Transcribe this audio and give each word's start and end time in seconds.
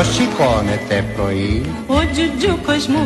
Ποιος 0.00 0.14
σηκώνεται 0.14 1.04
πρωί; 1.14 1.64
Ο 1.86 1.98
τζουτζούκος 2.12 2.86
μου. 2.86 3.04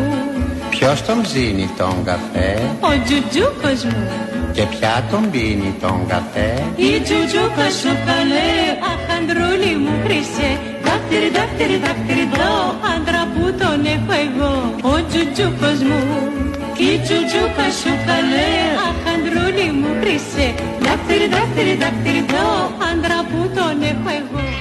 Ποιος 0.70 1.02
τον 1.06 1.22
ψήνει 1.22 1.70
τον 1.78 2.04
καφέ; 2.04 2.48
Ο 2.80 2.92
τζουτζούκος 3.04 3.80
μου. 3.84 4.08
Και 4.52 4.64
ποια 4.72 4.94
τον 5.10 5.30
πίνει 5.30 5.74
τον 5.80 5.98
καφέ; 6.12 6.50
Η 6.76 6.92
τζουτζούκα 7.04 7.66
σου 7.80 7.92
καλέ 8.08 8.52
Αχ 8.90 9.02
αντρούλη 9.16 9.72
μου 9.82 9.92
χρυσέ. 10.04 10.50
Δάκτυρι, 10.86 11.28
δάκτυρι, 11.36 11.76
δάκτυρι 11.84 12.26
δω 12.36 12.54
Άντρα 12.94 13.22
που 13.32 13.44
τον 13.60 13.78
έχω 13.94 14.12
εγώ. 14.26 14.54
Ο 14.92 14.94
τζουτζούκος 15.08 15.78
μου. 15.88 16.00
Η 16.88 16.90
τζουτζούκα 17.02 17.66
σου 17.80 17.92
καλέ 18.08 18.52
Αχ 18.88 19.00
αντρούλη 19.12 19.68
μου 19.78 19.90
χρυσέ. 20.00 20.48
Δάκτυρι, 20.84 21.26
δάκτυρι, 21.34 21.74
δάκτυρι 21.82 22.22
δω 22.32 22.48
Άντρα 22.90 23.18
που 23.30 23.40
τον 23.56 23.76
έχω 23.90 24.10
εγώ 24.20 24.51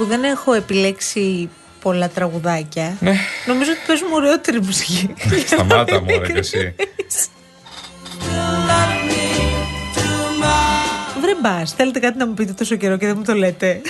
που 0.00 0.06
δεν 0.06 0.24
έχω 0.24 0.52
επιλέξει 0.52 1.48
πολλά 1.80 2.08
τραγουδάκια, 2.08 2.96
Ναι. 3.00 3.14
νομίζω 3.46 3.70
ότι 3.70 3.80
παίζουμε 3.86 4.14
ωραιότερη 4.14 4.60
μουσική. 4.62 5.14
Σταμάτα 5.46 6.00
μου, 6.00 6.06
ρε, 6.20 6.26
και 6.32 6.38
εσύ. 6.38 6.74
Love 6.78 6.82
me 9.08 9.22
tomorrow. 9.96 11.20
Βρε 11.20 11.32
μπας, 11.42 11.72
θέλετε 11.72 11.98
κάτι 11.98 12.18
να 12.18 12.26
μου 12.26 12.34
πείτε 12.34 12.52
τόσο 12.52 12.76
καιρό 12.76 12.96
και 12.96 13.06
δεν 13.06 13.14
μου 13.18 13.24
το 13.24 13.34
λέτε; 13.34 13.80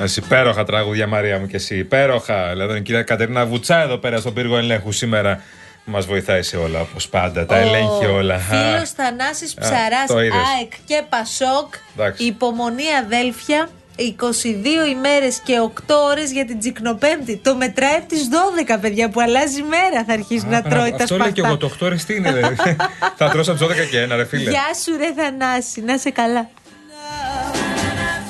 Εσύ 0.00 0.20
υπέροχα 0.24 0.64
τραγούδια, 0.64 1.06
Μαρία 1.06 1.38
μου 1.38 1.46
και 1.46 1.56
εσύ. 1.56 1.78
Υπέροχα. 1.78 2.48
Δηλαδή, 2.50 2.78
η 2.78 2.82
κυρία 2.82 3.02
Κατερίνα 3.02 3.46
Βουτσά 3.46 3.82
εδώ 3.82 3.96
πέρα 3.98 4.18
στον 4.18 4.34
πύργο 4.34 4.56
ελέγχου 4.56 4.92
σήμερα 4.92 5.42
μας 5.84 6.06
βοηθάει 6.06 6.42
σε 6.42 6.56
όλα, 6.56 6.80
όπως 6.80 7.08
πάντα. 7.08 7.46
Τα 7.46 7.56
ελέγχει 7.56 8.06
όλα. 8.06 8.38
Φίλος 8.38 8.90
Θανάσης 8.90 9.54
Α, 9.56 9.60
Ψαράς, 9.60 10.06
το 10.06 10.20
είδες. 10.22 10.38
ΑΕΚ 10.58 10.72
και 10.86 11.02
Πασόκ. 11.08 11.74
Εντάξει. 11.96 12.24
Υπομονή 12.24 12.84
αδέλφια. 13.04 13.68
22 13.96 14.86
ημέρες 14.90 15.40
και 15.44 15.60
8 15.60 15.94
ώρες 16.10 16.30
για 16.32 16.44
την 16.44 16.58
Τσικνοπέμπτη. 16.58 17.36
Το 17.36 17.54
μετράει 17.56 17.94
από 17.94 18.06
τις 18.08 18.28
12 18.28 18.78
παιδιά 18.80 19.08
που 19.08 19.20
αλλάζει 19.20 19.58
η 19.58 19.62
μέρα. 19.62 20.04
Θα 20.06 20.12
αρχίσει 20.12 20.46
να 20.46 20.62
τρώει 20.62 20.90
τα 20.90 21.02
Αυτό 21.02 21.16
λέω 21.16 21.30
και 21.30 21.40
εγώ. 21.40 21.48
σπαθά. 21.54 21.68
Το 21.68 21.84
8 21.84 21.86
ώρες 21.86 22.04
τι 22.04 22.14
είναι, 22.14 22.32
δηλαδή. 22.32 22.56
Θα 23.18 23.28
τρώσω 23.30 23.52
από 23.52 23.66
τις 23.66 23.84
12 23.84 23.88
και 23.90 24.00
ένα, 24.00 24.16
ρε 24.16 24.24
φίλε. 24.24 24.50
Γεια 24.50 24.68
σου 24.84 24.96
ρε 24.96 25.12
Θανάση, 25.22 25.80
να 25.80 25.98
'σαι 25.98 26.10
καλά. 26.10 26.48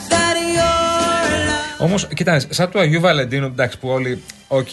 That 0.09 0.37
your 0.57 1.31
love 1.79 1.85
Όμως, 1.85 2.09
κοιτάξτε, 2.15 2.55
σαν 2.55 2.71
του 2.71 2.79
Αγίου 2.79 3.01
Βαλεντίνου, 3.01 3.47
εντάξει, 3.47 3.79
που 3.79 3.89
όλοι. 3.89 4.23
Οκ, 4.55 4.69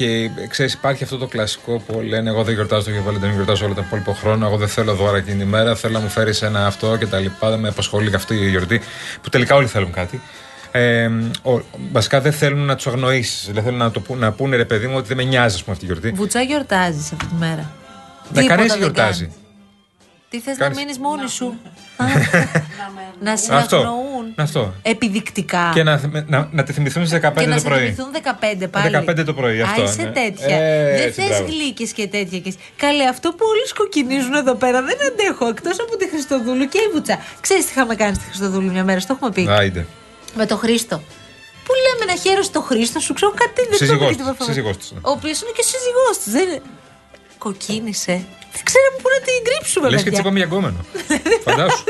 ξέρεις, 0.49 0.73
υπάρχει 0.73 1.03
αυτό 1.03 1.17
το 1.17 1.27
κλασικό 1.27 1.80
που 1.87 1.99
λένε: 2.02 2.30
Εγώ 2.30 2.43
δεν 2.43 2.54
γιορτάζω 2.54 2.83
το 2.83 2.89
Αγίου 2.89 3.04
Βαλεντίνου, 3.04 3.33
γιορτάζω 3.33 3.65
όλο 3.65 3.73
τον 3.73 3.83
υπόλοιπο 3.83 4.14
χρόνο. 4.14 4.45
Εγώ 4.45 4.58
δεν 4.58 4.67
θέλω 4.67 4.93
δώρα 4.93 5.17
εκείνη 5.17 5.37
την 5.37 5.48
ημέρα. 5.48 5.76
Θέλω 5.76 5.93
να 5.93 5.99
μου 5.99 6.09
φέρεις 6.09 6.42
ένα 6.42 6.65
αυτό 6.65 6.98
και 6.98 7.05
τα 7.05 7.20
λοιπά. 7.20 7.49
Δεν 7.49 7.59
με 7.59 7.67
απασχολεί 7.67 8.15
αυτή 8.15 8.36
η 8.36 8.49
γιορτή. 8.49 8.81
Που 9.21 9.30
τελικά 9.30 9.55
όλοι 9.55 9.67
θέλουν 9.67 9.92
κάτι. 9.92 10.21
Ε, 10.71 11.09
ο, 11.42 11.61
βασικά 11.92 12.21
δεν 12.21 12.31
θέλουν 12.31 12.65
να 12.65 12.76
τους 12.76 12.87
αγνοήσεις. 12.87 13.49
Δεν 13.54 13.64
θέλουν 13.64 13.77
να, 13.77 13.92
το, 13.92 13.99
που- 13.99 14.15
να 14.15 14.31
πούνε 14.31 14.55
ρε 14.55 14.65
παιδί 14.65 14.87
μου 14.87 14.95
ότι 14.98 15.08
δεν 15.08 15.17
με 15.17 15.23
νοιάζει 15.23 15.55
ας 15.55 15.64
πούμε, 15.64 15.73
αυτή 15.73 15.86
η 15.86 15.87
γιορτή. 15.87 16.11
Βουτσά 16.11 16.42
γιορτάζεις 16.42 17.11
αυτή 17.11 17.25
τη 17.25 17.36
μέρα. 17.39 17.71
Να 18.31 18.42
Τίποτα 18.42 18.55
κανεί 18.55 18.67
δεν 18.67 18.77
γιορτάζει. 18.77 19.31
Κάνεις. 20.30 20.45
Τι 20.45 20.50
θες 20.50 20.58
Κάνεις- 20.58 20.78
να 20.78 20.84
μείνεις 20.84 20.98
μόνη 21.00 21.30
σου; 21.30 21.58
Α, 21.98 22.06
να 23.20 23.38
σε 23.38 23.56
Αυτό. 23.56 23.76
αγνοούν. 23.78 24.34
Αυτό. 24.36 24.73
Επιδεικτικά. 24.82 25.72
Και 25.73 25.84
να, 25.84 26.02
να, 26.28 26.50
να 26.52 26.64
τη 26.64 26.73
θυμηθούν 26.73 27.06
στις 27.08 27.20
15 27.20 27.34
Και 27.40 27.45
να 27.45 27.54
το 27.54 27.60
σε 27.60 27.66
πρωί. 27.67 27.80
θυμηθούν 27.80 28.12
15 28.64 28.67
πάλι. 28.72 29.04
15 29.10 29.26
το 29.26 29.34
πρωί, 29.34 29.62
αυτό, 29.62 29.82
Α, 29.82 29.84
είσαι 29.84 30.02
ναι. 30.02 30.12
τέτοια. 30.12 30.56
Ε, 30.58 30.84
δεν 30.98 31.08
έτσι, 31.08 31.22
θες 31.22 31.30
μπράβο. 31.30 31.45
γλύκες 31.45 31.92
και 31.92 32.08
τέτοια. 32.08 32.40
Και... 32.40 32.54
Καλέ, 32.78 33.04
αυτό 33.04 33.30
που 33.30 33.45
όλοι 33.50 33.67
σκοκκινίζουν 33.67 34.34
εδώ 34.34 34.54
πέρα 34.56 34.82
δεν 34.82 34.98
αντέχω. 35.12 35.48
Εκτός 35.48 35.80
από 35.80 35.95
τη 35.98 36.10
Χριστοδούλου 36.10 36.67
και 36.67 36.78
η 36.78 36.90
Βουτσά. 36.94 37.20
Ξέρεις 37.40 37.66
τι 37.66 37.72
είχαμε 37.72 37.96
κάνει 37.96 38.16
στη 38.16 38.23
Χριστοδούλου 38.23 38.72
μια 38.72 38.84
μέρα, 38.84 39.00
στο 39.00 39.14
έχουμε 39.14 39.32
πει; 39.32 39.48
Άιντε. 39.50 39.86
Με 40.36 40.46
το 40.46 40.58
Χρήστο. 40.58 41.02
Που 41.66 41.73
λέμε 41.86 42.11
να 42.14 42.20
χαίρεσαι 42.22 42.52
το 42.52 42.61
Χρήστο, 42.61 43.00
σου 43.00 43.14
ξέρω 43.14 43.32
κάτι 43.32 43.61
δεν 43.70 43.78
Σύζυγός 43.78 44.00
το 44.00 44.08
της, 44.08 44.23
βρήκε 44.23 44.36
με 44.40 44.46
σύζυγός 44.46 44.78
της, 44.78 44.92
ναι. 44.92 45.00
Ο 45.04 45.10
οποίος 45.11 45.42
είναι 45.42 45.52
και 45.56 45.64
σύζυγός 45.72 46.16
της. 46.23 46.32
Δεν... 46.34 46.61
είναι- 47.45 47.55
Κοκκίνησε. 47.58 48.26
Δεν 48.54 48.64
ξέραμε 48.64 48.98
πού 49.02 49.10
να 49.16 49.26
την 49.26 49.44
κρύψουμε, 49.44 49.89
Λες 49.89 49.98
και 49.98 50.04
παιδιά. 50.04 50.20
τσίπαμε 50.20 50.38
για 50.39 50.48
γκόμενο. 50.48 50.86
Φαντάσου. 51.45 51.83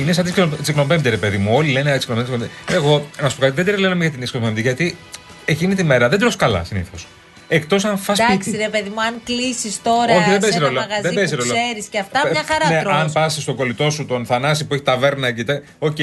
Είναι 0.00 0.12
σαν 0.12 0.24
τη 0.24 0.32
τσικνοπέμπτη, 0.62 1.10
ρε 1.10 1.16
παιδί 1.16 1.36
μου. 1.38 1.50
Όλοι 1.54 1.70
λένε 1.72 1.96
τσικνοπέμπτη. 1.98 2.30
τσικνοπέμπτη. 2.30 2.74
Εγώ, 2.74 3.06
να 3.22 3.28
σου 3.28 3.36
πω 3.36 3.42
κάτι, 3.42 3.54
δεν 3.54 3.64
τρελαίνομαι 3.64 4.04
για 4.04 4.10
την 4.12 4.22
τσικνοπέμπτη, 4.22 4.60
γιατί 4.60 4.96
εκείνη 5.44 5.74
τη 5.74 5.84
μέρα 5.84 6.08
δεν 6.08 6.18
τρως 6.18 6.36
καλά 6.36 6.64
συνήθως. 6.64 7.06
Εκτός 7.50 7.84
αν 7.84 7.98
φας 7.98 8.18
Εντάξει, 8.18 8.48
σπίτι. 8.48 8.56
ρε 8.56 8.68
παιδί 8.68 8.88
μου, 8.88 9.00
αν 9.02 9.14
κλείσεις 9.24 9.82
τώρα 9.82 10.14
Όχι, 10.16 10.24
δεν 10.24 10.32
σε 10.32 10.38
παίζει 10.38 10.56
ένα 10.56 10.66
ρόλο. 10.66 10.80
μαγαζί 10.80 11.00
Δεν 11.02 11.14
παίζει 11.14 11.36
που 11.36 11.40
ρόλο. 11.42 11.52
ξέρεις 11.54 11.86
και 11.86 11.98
αυτά, 11.98 12.22
Ε, 12.26 12.30
μια 12.30 12.42
χαρά 12.48 12.68
ναι, 12.70 12.80
τρως. 12.82 12.94
Αν 12.94 13.12
πας 13.12 13.34
στον 13.40 13.56
κολλητό 13.56 13.90
σου, 13.90 14.06
τον 14.06 14.26
Θανάση 14.26 14.66
που 14.66 14.74
έχει 14.74 14.82
ταβέρνα 14.82 15.30
και 15.32 15.44
τε- 15.44 15.62
Οκ. 15.78 15.96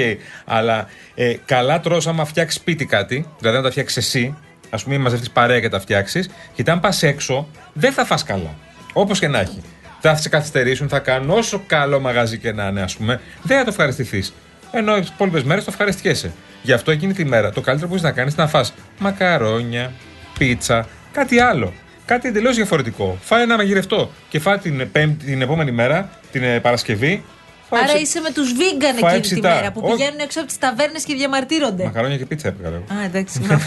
Αλλά 0.45 0.87
ε, 1.15 1.33
καλά 1.45 1.79
τρως 1.79 2.07
άμα 2.07 2.25
φτιάξεις 2.25 2.59
σπίτι 2.61 2.85
κάτι, 2.85 3.27
δηλαδή 3.39 3.57
να 3.57 3.63
τα 3.63 3.71
φτιάξεις 3.71 3.97
εσύ, 3.97 4.35
ας 4.69 4.83
πούμε, 4.83 4.97
μαζευτείς 4.97 5.29
παρέα 5.31 5.59
και 5.59 5.69
τα 5.69 5.79
φτιάξεις, 5.79 6.29
γιατί 6.55 6.71
αν 6.71 6.79
πας 6.79 7.03
έξω, 7.03 7.47
δεν 7.73 7.91
θα 7.93 8.05
φας 8.05 8.23
καλά. 8.23 8.55
Όπως 8.93 9.19
και 9.19 9.27
να 9.27 9.39
έχει. 9.39 9.61
Θα 9.99 10.15
σε 10.15 10.29
καθυστερήσουν, 10.29 10.89
θα 10.89 10.99
κάνουν 10.99 11.29
όσο 11.29 11.63
καλό 11.67 11.99
μαγαζί 11.99 12.37
και 12.37 12.51
να 12.51 12.67
είναι, 12.67 12.81
ας 12.81 12.95
πούμε, 12.95 13.21
δεν 13.41 13.57
θα 13.57 13.63
το 13.63 13.69
ευχαριστηθείς. 13.69 14.33
Ενώ 14.71 14.99
τις 14.99 15.07
υπόλοιπες 15.13 15.43
μέρες 15.43 15.63
το 15.63 15.69
ευχαριστιέσαι. 15.73 16.31
Γι' 16.61 16.71
αυτό 16.73 16.91
εκείνη 16.91 17.13
τη 17.13 17.25
μέρα 17.25 17.51
το 17.51 17.61
καλύτερο 17.61 17.87
που 17.89 17.93
έχεις 17.95 18.05
να 18.05 18.11
κάνεις 18.11 18.33
είναι 18.33 18.43
να 18.43 18.49
φας 18.49 18.73
μακαρόνια, 18.99 19.91
πίτσα, 20.37 20.87
κάτι 21.15 21.39
άλλο. 21.39 21.73
Κάτι 22.05 22.27
εντελώς 22.27 22.55
διαφορετικό. 22.55 23.17
Φάει 23.21 23.41
ένα 23.41 23.57
μαγειρευτό 23.57 24.11
και 24.29 24.39
φάει 24.39 24.57
την, 24.57 24.91
πέμπτη, 24.91 25.25
την 25.25 25.41
επόμενη 25.41 25.71
μέρα, 25.71 26.09
την 26.31 26.43
ε, 26.43 26.59
Παρασκευή. 26.59 27.23
φάε 27.69 27.79
Άρα 27.79 27.87
ψι- 27.93 28.01
είσαι 28.01 28.19
με 28.19 28.31
τους 28.31 28.53
βίγκαν 28.53 28.95
Φάει 28.97 29.09
εκείνη 29.17 29.21
τη 29.21 29.27
ψητά. 29.27 29.55
μέρα 29.55 29.71
που 29.71 29.81
Όχι. 29.83 29.95
πηγαίνουν 29.95 30.19
έξω 30.19 30.39
από 30.39 30.47
τις 30.47 30.57
ταβέρνες 30.57 31.03
και 31.03 31.13
διαμαρτύρονται. 31.15 31.83
Μακαρόνια 31.83 32.17
και 32.17 32.25
πίτσα 32.25 32.47
έπρεπε. 32.47 32.75
Α, 32.75 33.03
εντάξει, 33.05 33.33
συγγνώμη. 33.33 33.61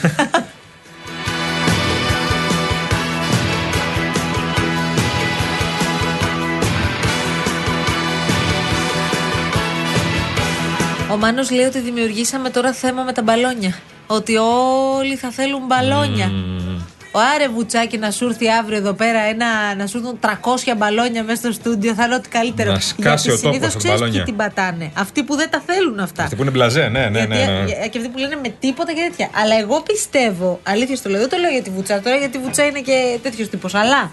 Ο 11.13 11.17
Μάνος 11.17 11.51
λέει 11.51 11.65
ότι 11.65 11.81
δημιουργήσαμε 11.81 12.51
τώρα 12.51 12.73
θέμα 12.73 13.03
με 13.03 13.13
τα 13.13 13.23
μπαλόνια. 13.23 13.79
Ότι 14.07 14.37
όλοι 14.37 15.17
θα 15.17 15.31
θέλουν 15.31 15.63
μπαλόνια. 15.67 16.31
Ο 17.19 17.21
Άρε 17.35 17.49
Βουτσάκη 17.49 17.99
να 17.99 18.11
σου 18.11 18.25
έρθει 18.27 18.49
αύριο 18.51 18.77
εδώ 18.79 18.93
πέρα 18.93 19.21
ένα, 19.21 19.47
να 19.77 19.87
σου 19.87 19.97
έρθουν 19.97 20.19
300 20.73 20.75
μπαλόνια 20.77 21.23
μέσα 21.25 21.41
στο 21.41 21.53
στούντιο. 21.53 21.95
Θα 21.95 22.05
είναι 22.05 22.15
ό,τι 22.15 22.29
καλύτερο. 22.29 22.73
Να 22.73 22.81
σκάσει 22.81 23.31
ο 23.31 23.33
τόπος 23.33 23.41
συνήθως 23.51 23.69
από 23.69 23.79
ξέρεις 23.79 23.99
μπαλόνια. 23.99 24.25
ποιοι 24.25 24.35
την 24.35 24.37
πατάνε. 24.37 24.91
Αυτοί 24.95 25.23
που 25.23 25.35
δεν 25.37 25.51
τα 25.51 25.63
θέλουν 25.67 25.99
αυτά. 26.01 26.23
Αυτή 26.23 26.37
που 26.37 26.43
είναι 26.43 26.51
μπλαζέ, 26.51 26.89
ναι, 26.89 27.09
ναι, 27.09 27.19
Γιατί, 27.19 27.29
ναι. 27.29 27.37
ναι. 27.45 27.71
ε, 27.85 27.89
Και 27.89 27.99
αυτοί 27.99 28.09
που 28.11 28.19
λένε 28.19 28.39
με 28.43 28.49
τίποτα 28.61 28.93
και 28.93 29.01
τέτοια. 29.09 29.29
Αλλά 29.43 29.59
εγώ 29.59 29.81
πιστεύω, 29.81 30.61
αλήθεια 30.63 30.97
στο 30.97 31.09
λέω, 31.11 31.21
δεν 31.21 31.29
το 31.29 31.37
λέω 31.37 31.51
για 31.51 31.63
τη 31.63 31.71
Βουτσά 31.71 32.01
τώρα, 32.01 32.17
γιατί 32.17 32.37
η 32.37 32.41
Βουτσά 32.41 32.65
είναι 32.65 32.81
και 32.81 33.19
τέτοιος 33.23 33.49
τύπος. 33.49 33.75
Αλλά 33.75 34.11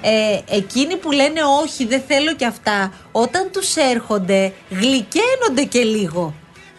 ε, 0.00 0.38
εκείνοι 0.56 0.96
που 0.96 1.10
λένε 1.12 1.40
όχι, 1.64 1.86
δεν 1.86 2.02
θέλω 2.08 2.34
και 2.34 2.46
αυτά, 2.46 2.92
όταν 3.12 3.48
τους 3.52 3.76
έρχονται, 3.76 4.52
γλυκαίνονται 4.70 5.62
και 5.68 5.80
λίγο. 5.80 6.34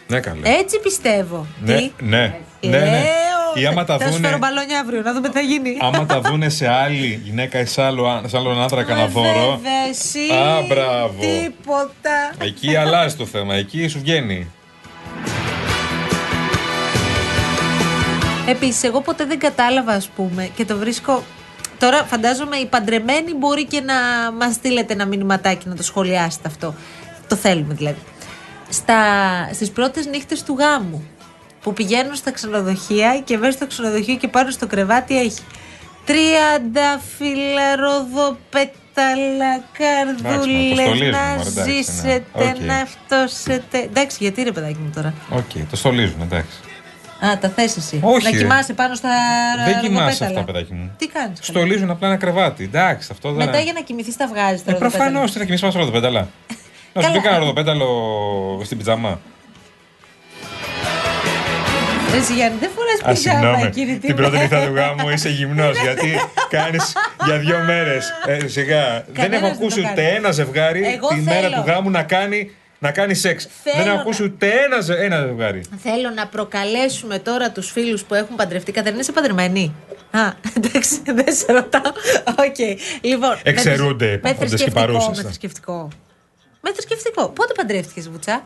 Ναι, 0.08 0.20
καλά. 0.20 0.42
Έτσι 0.60 0.80
πιστεύω. 0.80 1.48
Ναι, 1.66 1.76
Τι; 1.78 1.92
ναι. 2.00 2.36
Ε, 2.62 2.68
ναι, 2.68 2.78
ναι. 2.78 2.86
ο- 2.88 3.33
Ή 3.56 3.66
άμα 3.66 3.84
τα 3.84 3.98
Θα 3.98 4.06
σου 4.06 4.12
δούνε, 4.12 4.26
φέρω 4.28 4.38
μπαλόνια 4.40 4.80
αύριο, 4.80 5.02
να 5.02 5.14
δούμε 5.14 5.28
τι 5.28 5.34
θα 5.34 5.42
γίνει. 5.42 5.78
άμα 5.82 6.06
τα 6.06 6.22
δούνε 6.22 6.50
σε 6.50 6.68
άλλη 6.68 7.22
γυναίκα 7.24 7.60
ή 7.60 7.66
σε, 7.66 7.82
άλλο, 7.82 8.08
άν- 8.08 8.30
σε 8.30 8.38
άλλον 8.38 8.62
άντρα 8.62 8.84
κανένα 8.84 9.06
Ε, 9.08 9.10
δώρο. 9.10 9.50
Βέβαια, 9.62 9.88
εσύ. 9.90 10.34
Α, 10.34 10.62
μπράβο. 10.68 11.14
Τίποτα. 11.20 12.34
Εκεί 12.38 12.76
αλλάζει 12.76 13.16
το 13.16 13.26
θέμα, 13.26 13.54
εκεί 13.56 13.88
σου 13.88 14.00
βγαίνει. 14.00 14.48
Επίσης, 18.48 18.84
εγώ 18.84 19.02
ποτέ 19.02 19.26
δεν 19.26 19.40
κατάλαβα, 19.40 19.92
ας 19.94 20.08
πούμε, 20.08 20.50
και 20.56 20.66
το 20.66 20.78
βρίσκω. 20.78 21.24
Τώρα 21.80 22.04
φαντάζομαι 22.04 22.56
οι 22.58 22.66
παντρεμένοι 22.66 23.34
μπορεί 23.34 23.66
και 23.66 23.82
να 23.82 23.94
μας 24.32 24.54
στείλετε 24.54 24.94
ένα 24.94 25.06
μηνυματάκι 25.06 25.68
να 25.68 25.76
το 25.76 25.84
σχολιάσετε 25.84 26.48
αυτό. 26.48 26.76
Το 27.28 27.36
θέλουμε 27.36 27.74
δηλαδή. 27.74 27.98
Στα, 28.70 28.96
στις 29.54 29.72
πρώτες 29.72 30.06
νύχτες 30.06 30.44
του 30.44 30.56
γάμου 30.60 31.04
που 31.64 31.74
πηγαίνουν 31.74 32.16
στα 32.16 32.32
ξενοδοχεία 32.32 33.22
και 33.24 33.38
μέσα 33.38 33.52
στο 33.52 33.68
ξενοδοχείο 33.68 34.16
και 34.16 34.28
πάνω 34.28 34.52
στο 34.52 34.68
κρεβάτι 34.68 35.20
έχει 35.20 35.42
τριάντα 36.06 37.02
ροδοπέταλα 37.76 39.64
καρδούλες 39.72 40.44
στολίζουμε, 40.44 41.10
να 41.10 41.20
μωρέ, 41.20 41.50
εντάξει, 41.50 41.54
ναι. 41.60 41.64
ζήσετε, 41.64 42.24
Οκ. 42.32 42.60
να 42.60 42.76
αυτόσετε. 42.76 43.78
Εντάξει, 43.80 44.18
γιατί 44.20 44.44
ρε 44.44 44.52
παιδάκι 44.52 44.78
μου 44.84 44.92
τώρα; 44.96 45.14
Οκ, 45.30 45.70
το 45.70 45.76
στολίζουν, 45.76 46.22
εντάξει. 46.22 46.58
Α, 47.26 47.38
τα 47.38 47.50
θες 47.50 47.78
εσύ. 47.78 48.00
Όχι, 48.04 48.24
να 48.24 48.32
ρε. 48.32 48.38
κοιμάσαι 48.38 48.74
πάνω 48.74 48.96
στα 48.96 49.10
Δεν 49.66 49.80
κοιμάσαι 49.82 50.06
ροδοπέταλα. 50.06 50.40
αυτά, 50.40 50.52
παιδάκι 50.52 50.74
μου. 50.74 50.92
Τι 50.98 51.08
κάνεις. 51.08 51.40
καλά; 51.40 51.60
Στολίζουν 51.60 51.90
απλά 51.90 52.08
ένα 52.08 52.18
κρεβάτι. 52.18 52.64
Εντάξει, 52.64 53.10
αυτό 53.12 53.32
δεν. 53.32 53.46
Μετά 53.46 53.60
για 53.60 53.74
να 53.74 53.82
κοιμηθείς 53.82 54.18
τα 54.18 54.28
βγάζεις. 54.28 54.62
Ε, 54.66 54.74
προφανώς 54.74 55.32
τι 55.32 55.38
να 55.38 55.44
κοιμήσει 55.46 55.62
πάνω 55.62 55.74
στο 55.74 55.82
ροδοπέταλα. 55.84 56.20
Να 56.94 57.02
σου 57.02 57.08
Καλά. 57.08 57.12
πει 57.12 57.20
κανένα 57.24 57.40
ροδοπέταλο 57.40 57.88
στην 58.64 58.78
πιτζαμά. 58.78 59.20
Εσύ 62.14 62.34
Γιάννη, 62.34 62.58
δεν 62.60 62.70
φοράς 62.76 63.00
Α, 63.02 63.08
πιτζάμα 63.08 63.40
συγγνώμη. 63.40 63.64
εκείνη 63.64 63.98
Την 63.98 64.16
πρώτη 64.16 64.38
νύχτα 64.38 64.66
του 64.66 64.74
γάμου 64.74 65.10
είσαι 65.10 65.30
γυμνός 65.30 65.78
γιατί 65.82 66.20
κάνεις 66.50 66.94
για 67.26 67.38
δύο 67.38 67.58
μέρες. 67.66 68.12
Ε, 68.26 68.48
σιγά. 68.48 69.06
δεν 69.12 69.34
έχω 69.34 69.42
δεν 69.46 69.52
ακούσει 69.52 69.82
το 69.82 69.88
ούτε 69.92 70.02
κάνει. 70.02 70.16
ένα 70.16 70.32
ζευγάρι 70.32 70.86
Εγώ 70.86 71.08
τη 71.08 71.16
μέρα 71.16 71.40
θέλω. 71.50 71.56
του 71.56 71.64
γάμου 71.68 71.90
να 71.90 72.04
κάνει, 72.04 72.52
να 72.80 72.92
κάνει 72.92 73.14
σεξ. 73.14 73.48
Θέλω 73.64 73.76
δεν 73.78 73.86
έχω 73.88 73.96
να- 73.96 74.02
ακούσει 74.02 74.24
ούτε 74.24 74.48
ένα, 74.66 74.80
ζε- 74.82 75.00
ένα 75.00 75.20
ζευγάρι. 75.26 75.62
Θέλω 75.84 76.10
να 76.16 76.28
προκαλέσουμε 76.28 77.20
τώρα 77.20 77.52
τους 77.52 77.72
φίλους 77.72 78.04
που 78.04 78.14
έχουν 78.14 78.36
παντρευτεί. 78.36 78.72
Κατερίνα, 78.72 79.02
είσαι 79.02 79.12
παντρεμένη; 79.12 79.76
Α, 80.12 80.20
εντάξει, 80.58 81.02
δεν 81.04 81.34
σε 81.36 81.52
ρωτάω. 81.52 81.92
Οκ. 82.26 82.58
Λοιπόν, 83.02 83.30
με 83.30 83.40
Εξαιρούνται 83.44 84.06
θρησκε- 84.06 84.24
με 84.24 84.30
υπάρχοντες 84.30 84.50
και 84.52 84.58
θρησκευτικό, 84.58 84.80
παρούσες. 84.86 85.18
Με 85.18 85.24
θρησκευτικό. 85.24 85.88
Με 86.62 86.72
θρησκευτικό. 86.74 87.28
Πότε 87.30 87.54
παντρεύτηκες, 87.54 88.10
Βουτσά; 88.10 88.46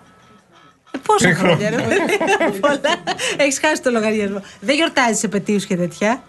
Ε, 0.97 1.01
πόσα 1.05 1.25
Πριν 1.27 1.35
χρόνια, 1.37 1.69
ρε 1.69 1.75
χρόνια. 1.75 1.97
παιδί. 1.97 2.59
Πολλά. 2.65 2.95
Έχεις 3.37 3.59
χάσει 3.59 3.81
το 3.81 3.89
λογαριασμό. 3.91 4.41
Δεν 4.59 4.75
γιορτάζεις 4.75 5.23
επαιτίους 5.23 5.65
και 5.65 5.75
τέτοια. 5.75 6.23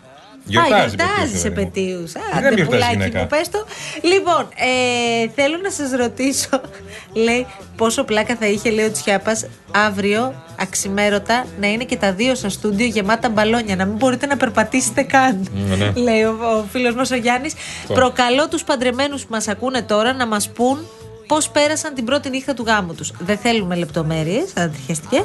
Γιορτάζει 0.44 0.74
Α, 0.82 0.86
γιορτάζει 0.86 1.06
επαιτίους, 1.16 1.42
παιδί 1.42 1.54
μου. 1.54 1.60
επαιτίους. 1.60 2.12
δεν 2.12 2.22
Άντε, 2.32 2.54
γιορτάζει 2.54 2.64
πουλάκι 2.68 2.92
γυναίκα. 2.92 3.20
μου, 3.20 3.26
πες 3.26 3.48
το. 3.50 3.64
Λοιπόν, 4.02 4.48
ε, 4.56 5.28
θέλω 5.34 5.56
να 5.62 5.70
σας 5.70 5.90
ρωτήσω, 5.90 6.60
λέει, 7.26 7.46
πόσο 7.76 8.04
πλάκα 8.04 8.36
θα 8.40 8.46
είχε, 8.46 8.70
λέει 8.70 8.84
ο 8.84 8.90
Τσιάπας, 8.90 9.46
αύριο, 9.74 10.34
αξιμέρωτα, 10.60 11.44
να 11.60 11.66
είναι 11.66 11.84
και 11.84 11.96
τα 11.96 12.12
δύο 12.12 12.34
στα 12.34 12.48
στούντιο 12.48 12.86
γεμάτα 12.86 13.28
μπαλόνια, 13.28 13.76
να 13.76 13.84
μην 13.84 13.96
μπορείτε 13.96 14.26
να 14.26 14.36
περπατήσετε 14.36 15.02
καν. 15.02 15.48
Mm, 15.48 15.76
ναι. 15.78 15.92
Λέει 16.10 16.22
ο, 16.22 16.36
ο 16.58 16.64
φίλος 16.72 16.94
μας 16.94 17.10
ο 17.10 17.16
Γιάννης. 17.16 17.52
Προκαλώ 17.86 18.48
τους 18.48 18.64
παντρεμένους 18.64 19.22
που 19.22 19.28
μας 19.30 19.48
ακούνε 19.48 19.82
τώρα 19.82 20.12
να 20.12 20.26
μας 20.26 20.48
πούν 20.48 20.86
πώς 21.28 21.48
πέρασαν 21.50 21.94
την 21.94 22.04
πρώτη 22.04 22.30
νύχτα 22.30 22.54
του 22.54 22.64
γάμου 22.66 22.94
τους. 22.94 23.12
Δεν 23.18 23.38
θέλουμε 23.38 23.74
λεπτομέρειες, 23.76 24.44
αντιχεστικέ. 24.56 25.22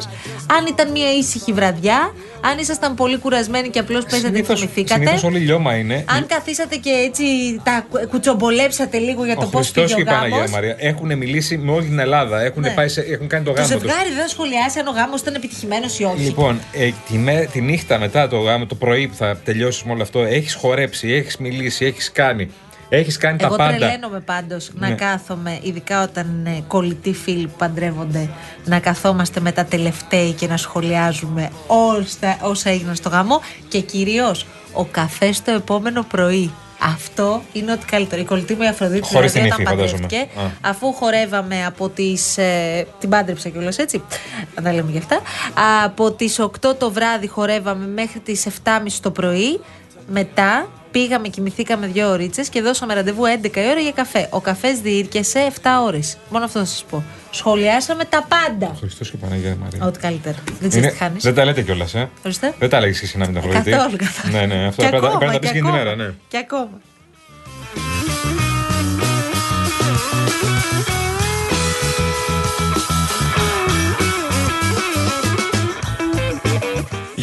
Αν 0.57 0.65
ήταν 0.69 0.91
μια 0.91 1.11
ήσυχη 1.17 1.53
βραδιά, 1.53 2.13
αν 2.41 2.57
ήσασταν 2.57 2.95
πολύ 2.95 3.17
κουρασμένοι 3.17 3.69
και 3.69 3.79
απλώς 3.79 4.05
παίζατε 4.05 4.29
και 4.29 4.35
Συνήθως- 4.35 4.59
θυμηθήκατε. 4.59 4.99
συνήθως 4.99 5.23
όλοι 5.23 5.39
λιώμα 5.39 5.75
είναι. 5.75 6.05
Αν 6.07 6.25
καθίσατε 6.25 6.75
και 6.75 6.89
έτσι 6.89 7.23
τα 7.63 7.85
κου- 7.89 8.07
κουτσομπολέψατε 8.09 8.97
λίγο 8.97 9.25
για 9.25 9.35
Ο 9.37 9.39
το 9.41 9.47
πώς 9.47 9.61
Χριστός 9.61 9.83
πήγε 9.83 9.95
και 9.95 10.09
ο 10.09 10.11
η 10.11 10.15
Παναγία 10.15 10.35
γάμος. 10.37 10.51
Μαρία 10.51 10.75
έχουν 10.79 11.17
μιλήσει 11.17 11.57
με 11.57 11.71
όλη 11.71 11.85
την 11.85 11.99
Ελλάδα. 11.99 12.41
Έχουν, 12.41 12.61
Ναι. 12.61 12.69
πάει 12.69 12.87
σε, 12.87 13.01
έχουν 13.01 13.27
κάνει 13.27 13.43
το 13.45 13.51
Το 13.53 13.61
γάμο 13.61 13.73
τους. 13.73 13.81
ζευγάρι 13.81 14.09
δεν 14.09 14.21
θα 14.21 14.27
σχολιάσει 14.27 14.79
αν 14.79 14.87
ο 14.87 14.91
γάμος 14.91 15.21
ήταν 15.21 15.35
επιτυχημένος 15.35 15.99
ή 15.99 16.03
όχι. 16.03 16.21
Λοιπόν, 16.23 16.59
ε, 16.71 16.89
τη, 17.09 17.17
μέ- 17.17 17.49
τη 17.51 17.61
νύχτα 17.61 17.99
μετά 17.99 18.27
το 18.27 18.37
γάμο, 18.37 18.65
το 18.65 18.75
πρωί 18.75 19.07
που 19.07 19.15
θα 19.15 19.37
τελειώσεις 19.43 19.83
με 19.83 19.91
όλο 19.91 20.01
αυτό, 20.01 20.19
έχεις 20.19 20.53
χορέψει, 20.53 21.11
έχεις 21.11 21.37
μιλήσει, 21.37 21.85
έχεις 21.85 22.11
κάνει. 22.11 22.49
Έχεις 22.95 23.17
κάνει 23.17 23.37
Εγώ 23.41 23.55
τα 23.55 23.63
πάντα. 23.63 23.77
τρελαίνομαι 23.77 24.19
πάντως 24.19 24.71
να 24.73 24.87
Ναι. 24.89 24.95
κάθομαι, 24.95 25.59
ειδικά 25.61 26.03
όταν 26.03 26.27
είναι 26.39 26.63
κολλητοί 26.67 27.13
φίλοι 27.13 27.47
που 27.47 27.55
παντρεύονται, 27.57 28.29
να 28.65 28.79
καθόμαστε 28.79 29.39
μετά 29.39 29.65
τελευταίοι 29.65 30.31
και 30.31 30.47
να 30.47 30.57
σχολιάζουμε 30.57 31.49
όλα 31.67 32.05
τα- 32.19 32.37
όσα 32.41 32.69
έγιναν 32.69 32.95
στο 32.95 33.09
γάμο 33.09 33.41
και 33.67 33.79
κυρίως 33.79 34.45
ο 34.73 34.85
καφές 34.85 35.41
το 35.41 35.51
επόμενο 35.51 36.03
πρωί. 36.03 36.51
Αυτό 36.85 37.41
είναι 37.53 37.71
ό,τι 37.71 37.85
καλύτερο. 37.85 38.21
Η 38.21 38.25
κολλητή 38.25 38.53
μου 38.55 38.63
η 38.63 38.67
Αφροδίτη 38.67 39.07
Χωρίς 39.13 39.31
δηλαδή, 39.31 39.49
την 39.51 39.61
όταν 39.61 39.73
ύφη, 39.77 39.87
φαντάζομαι. 39.87 40.01
παντρεύτηκε, 40.07 40.39
Α. 40.41 40.69
αφού 40.69 40.93
χορεύαμε 40.93 41.65
από 41.65 41.89
τις... 41.89 42.37
Ε, 42.37 42.87
την 42.99 43.09
πάντρεψα 43.09 43.49
κιόλας 43.49 43.77
έτσι, 43.77 44.03
δεν 44.55 44.63
τα 44.63 44.73
λέμε 44.73 44.91
γι' 44.91 44.97
αυτά. 44.97 45.19
Από 45.83 46.11
τις 46.11 46.39
8 46.39 46.75
το 46.77 46.91
βράδυ 46.91 47.27
χορεύαμε 47.27 47.87
μέχρι 47.87 48.19
τις 48.19 48.45
7.30 48.45 48.99
το 49.01 49.11
πρωί. 49.11 49.59
Μετά 50.11 50.69
πήγαμε, 50.93 51.27
κοιμηθήκαμε 51.27 51.87
δύο 51.87 52.09
ωρίτσες 52.11 52.49
και 52.49 52.61
δώσαμε 52.61 52.93
ραντεβού 52.93 53.23
11 53.41 53.55
η 53.57 53.69
ώρα 53.69 53.79
για 53.79 53.91
καφέ. 53.91 54.27
Ο 54.29 54.39
καφές 54.41 54.79
διήρκεσε 54.79 55.39
7 55.61 55.67
ώρες. 55.85 56.17
Μόνο 56.29 56.45
αυτό 56.45 56.59
θα 56.59 56.65
σας 56.65 56.85
πω. 56.89 57.03
Σχολιάσαμε 57.31 58.05
τα 58.05 58.27
πάντα. 58.27 58.75
Χριστός 58.79 59.09
και 59.09 59.15
η 59.15 59.19
Παναγία 59.19 59.57
Μαρία. 59.61 59.85
Ό,τι 59.85 59.99
καλύτερο. 59.99 60.35
Δεν 60.59 60.69
ξέρεις 60.69 60.91
τι 60.91 60.97
χάνεις. 60.97 61.23
δεν 61.23 61.33
τα 61.33 61.45
λέτε 61.45 61.61
κιόλας, 61.61 61.93
ε; 61.95 62.09
Ορίστε. 62.25 62.53
Δεν 62.59 62.69
τα 62.69 62.79
λέγεις 62.79 63.01
εσύ 63.01 63.17
να 63.17 63.25
μην 63.25 63.33
τα 63.33 63.39
Αφροδίτη. 63.39 63.69
Καθόλου, 63.69 63.95
καθόλου. 63.97 64.33
Ναι, 64.33 64.45
ναι, 64.45 64.65
αυτό 64.67 64.81
Και 64.81 64.87
πρέπει 64.87 65.03
να- 65.03 65.09
ακόμα, 65.09 65.17
πρέπει 65.17 65.33
να 65.33 65.39
τα 65.39 65.39
πεις 65.39 65.49
και 65.49 65.55
και 65.55 65.61
την 65.61 65.67
ακόμα. 65.67 65.81
ημέρα, 65.81 65.95
ναι. 65.95 66.13
Και 66.27 66.37
ακόμα. 66.37 66.69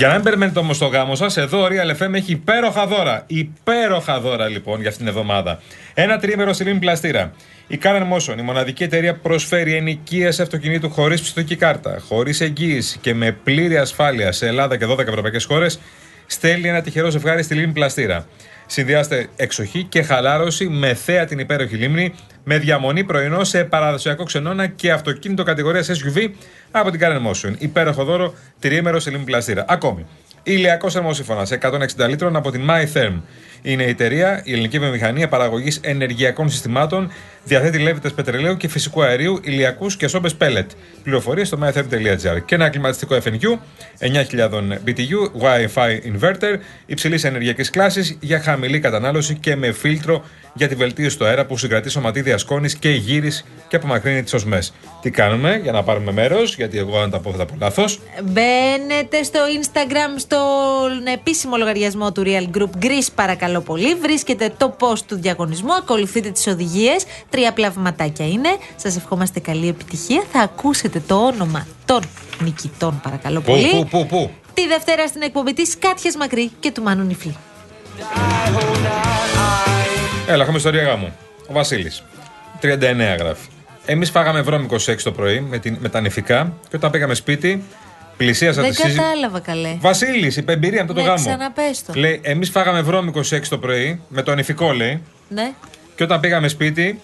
Για 0.00 0.08
να 0.08 0.14
μην 0.14 0.24
περιμένετε 0.24 0.58
όμως 0.58 0.78
το 0.78 0.86
γάμο 0.86 1.14
σας, 1.14 1.36
εδώ 1.36 1.62
ο 1.62 1.66
Real 1.66 2.02
FM 2.02 2.12
έχει 2.12 2.32
υπέροχα 2.32 2.86
δώρα. 2.86 3.24
Υπέροχα 3.26 4.20
δώρα 4.20 4.48
λοιπόν 4.48 4.80
για 4.80 4.88
αυτήν 4.88 5.06
την 5.06 5.14
εβδομάδα. 5.14 5.60
Ένα 5.94 6.18
τρίμερο 6.18 6.52
σε 6.52 6.64
πλαστήρα. 6.64 7.32
Η 7.66 7.78
Canon 7.82 8.02
Motion, 8.12 8.38
η 8.38 8.42
μοναδική 8.42 8.82
εταιρεία 8.82 9.14
που 9.14 9.20
προσφέρει 9.20 9.74
ενοικίαση 9.74 10.42
αυτοκινήτου 10.42 10.90
χωρίς 10.90 11.20
πιστοτική 11.20 11.56
κάρτα, 11.56 11.98
χωρίς 12.08 12.40
εγγύηση 12.40 12.98
και 12.98 13.14
με 13.14 13.32
πλήρη 13.32 13.76
ασφάλεια 13.76 14.32
σε 14.32 14.46
Ελλάδα 14.46 14.76
και 14.76 14.86
12 14.86 14.98
ευρωπαϊκές 14.98 15.44
χώρες, 15.44 15.80
στέλνει 16.30 16.68
ένα 16.68 16.80
τυχερό 16.80 17.10
ζευγάρι 17.10 17.42
στη 17.42 17.54
λίμνη 17.54 17.72
πλαστήρα. 17.72 18.26
Συνδυάστε 18.66 19.28
εξοχή 19.36 19.84
και 19.84 20.02
χαλάρωση 20.02 20.68
με 20.68 20.94
θέα 20.94 21.24
την 21.24 21.38
υπέροχη 21.38 21.76
λίμνη, 21.76 22.14
με 22.44 22.58
διαμονή 22.58 23.04
πρωινό 23.04 23.44
σε 23.44 23.64
παραδοσιακό 23.64 24.24
ξενώνα 24.24 24.66
και 24.66 24.92
αυτοκίνητο 24.92 25.42
κατηγορίας 25.42 25.90
SUV 25.90 26.30
από 26.70 26.90
την 26.90 27.00
Karen 27.02 27.30
Motion. 27.30 27.54
Υπέροχο 27.58 28.04
δώρο, 28.04 28.34
τριήμερο 28.58 29.00
σε 29.00 29.10
λίμνη 29.10 29.24
πλαστήρα. 29.24 29.64
Ακόμη, 29.68 30.06
ηλιακός 30.42 30.92
θερμοσύφωνα 30.92 31.46
160 31.60 32.08
λίτρων 32.08 32.36
από 32.36 32.50
την 32.50 32.62
MyTherm. 32.70 33.20
Είναι 33.62 33.82
η 33.82 33.88
εταιρεία, 33.88 34.42
η 34.44 34.52
ελληνική 34.52 34.78
βιομηχανία 34.78 35.28
παραγωγής 35.28 35.80
ενεργειακών 35.82 36.50
συστημάτων, 36.50 37.10
διαθέτει 37.44 37.78
λέβητε 37.78 38.08
πετρελαίου 38.08 38.56
και 38.56 38.68
φυσικού 38.68 39.02
αερίου, 39.02 39.40
ηλιακούς 39.42 39.96
και 39.96 40.08
σόμπες 40.08 40.36
pellet. 40.40 40.66
Πληροφορίες 41.02 41.46
στο 41.46 41.58
mytherm.gr. 41.62 42.44
Και 42.44 42.54
ένα 42.54 42.68
κλιματιστικό 42.68 43.16
FNU 43.24 43.58
9000 43.98 44.78
BTU, 44.86 45.42
Wi-Fi 45.42 45.98
inverter, 46.12 46.58
υψηλής 46.86 47.24
ενεργειακής 47.24 47.70
κλάσης 47.70 48.16
για 48.20 48.40
χαμηλή 48.40 48.80
κατανάλωση 48.80 49.34
και 49.34 49.56
με 49.56 49.72
φίλτρο 49.72 50.24
για 50.54 50.68
τη 50.68 50.74
βελτίωση 50.74 51.18
του 51.18 51.24
αέρα 51.24 51.46
που 51.46 51.56
συγκρατεί 51.56 51.90
σωματίδια 51.90 52.38
σκόνη 52.38 52.70
και 52.70 52.90
γύρις 52.90 53.44
και 53.68 53.76
απομακρύνει 53.76 54.22
τις 54.22 54.32
οσμές. 54.32 54.72
Τι 55.02 55.10
κάνουμε 55.10 55.60
για 55.62 55.72
να 55.72 55.82
πάρουμε 55.82 56.12
μέρος, 56.12 56.56
γιατί 56.56 56.78
εγώ 56.78 56.98
αν 56.98 57.10
τα 57.10 57.18
πω 57.18 57.30
θα 57.30 57.36
τα 57.36 57.44
πω 57.44 57.54
λάθος. 57.60 58.00
Μπαίνετε 58.22 59.22
στο 59.22 59.38
Instagram, 59.60 60.14
στον 60.16 61.06
επίσημο 61.12 61.56
λογαριασμό 61.56 62.12
του 62.12 62.22
Real 62.26 62.56
Group 62.56 62.84
Greece, 62.84 63.08
παρακαλώ 63.14 63.49
πολύ. 63.58 63.94
Βρίσκετε 63.94 64.52
το 64.56 64.76
post 64.80 64.98
του 65.06 65.16
διαγωνισμού, 65.20 65.72
ακολουθείτε 65.72 66.30
τις 66.30 66.46
οδηγίες. 66.46 67.04
Τρία 67.30 67.52
πλαυματάκια 67.52 68.26
είναι. 68.26 68.48
Σας 68.76 68.96
ευχόμαστε 68.96 69.40
καλή 69.40 69.68
επιτυχία. 69.68 70.22
Θα 70.32 70.40
ακούσετε 70.40 71.02
το 71.06 71.14
όνομα 71.14 71.66
των 71.84 72.00
νικητών, 72.42 73.00
παρακαλώ 73.02 73.40
Πού, 73.40 73.50
πολύ. 73.50 73.70
πού, 73.70 73.86
πού, 73.90 74.06
πού; 74.06 74.30
Τη 74.54 74.66
Δευτέρα 74.66 75.06
στην 75.06 75.22
εκπομπή 75.22 75.52
της 75.52 75.78
Κάτιας 75.78 76.16
Μακρύ 76.16 76.50
και 76.60 76.70
του 76.70 76.82
Μάνου 76.82 77.04
Νιφλή. 77.04 77.36
Έλα, 80.26 80.42
έχουμε 80.42 80.56
ιστορία 80.56 80.82
γάμου. 80.82 81.16
Ο 81.48 81.52
Βασίλης. 81.52 82.02
39 82.60 83.16
γράφει. 83.18 83.48
Εμείς 83.86 84.10
φάγαμε 84.10 84.40
βρώμικο 84.40 84.78
σεξ 84.78 85.02
το 85.02 85.12
πρωί 85.12 85.40
με, 85.40 85.58
την, 85.58 85.76
με 85.80 85.88
τα 85.88 86.00
νυφικά 86.00 86.52
και 86.68 86.76
όταν 86.76 86.90
πήγαμε 86.90 87.14
σπίτι, 87.14 87.64
πλησίασα 88.24 88.60
Δεν 88.62 88.70
τη 88.70 88.76
σύζυγο. 88.76 89.02
κατάλαβα 89.02 89.40
καλέ. 89.40 89.76
Βασίλης, 89.80 90.36
είπε 90.36 90.52
εμπειρία 90.52 90.80
μετά 90.82 90.94
το 90.94 91.00
Ναι, 91.00 91.06
γάμο. 91.06 91.18
ξαναπες 91.24 91.84
το. 91.84 91.92
Λέει, 91.96 92.20
εμείς 92.22 92.50
φάγαμε 92.50 92.80
βρώμικο 92.82 93.22
σεξ 93.22 93.48
το 93.48 93.58
πρωί 93.58 94.00
με 94.08 94.22
το 94.22 94.34
νυφικό, 94.34 94.72
λέει. 94.72 95.02
Ναι. 95.28 95.52
Και 95.94 96.02
όταν 96.02 96.20
πήγαμε 96.20 96.48
σπίτι, 96.48 97.00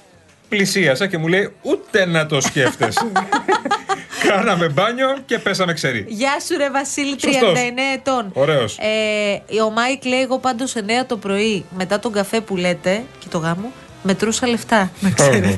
πλησίασα 0.48 1.06
και 1.06 1.18
μου 1.18 1.28
λέει, 1.28 1.52
ούτε 1.62 2.06
να 2.06 2.26
το 2.26 2.40
σκέφτεσαι. 2.40 3.06
Κάναμε 4.28 4.68
μπάνιο 4.68 5.16
και 5.26 5.38
πέσαμε 5.38 5.72
ξεροί. 5.72 6.04
Γεια 6.08 6.40
σου 6.46 6.56
ρε 6.56 6.70
Βασίλη, 6.70 7.16
39 7.20 7.26
Σωστός. 7.32 7.58
ετών. 7.94 8.30
Ωραίος. 8.32 8.78
Ε, 8.78 9.60
ο 9.62 9.70
Μάικ 9.70 10.04
λέει 10.04 10.20
εγώ 10.20 10.38
πάντως 10.38 10.74
9 10.76 10.80
το 11.06 11.16
πρωί 11.16 11.64
μετά 11.76 11.98
τον 11.98 12.12
καφέ 12.12 12.40
που 12.40 12.56
λέτε 12.56 13.02
και 13.18 13.26
το 13.30 13.38
γάμο 13.38 13.72
μετρούσα 14.02 14.46
λεφτά. 14.48 14.90
Να 15.00 15.10
ξέρετε. 15.10 15.56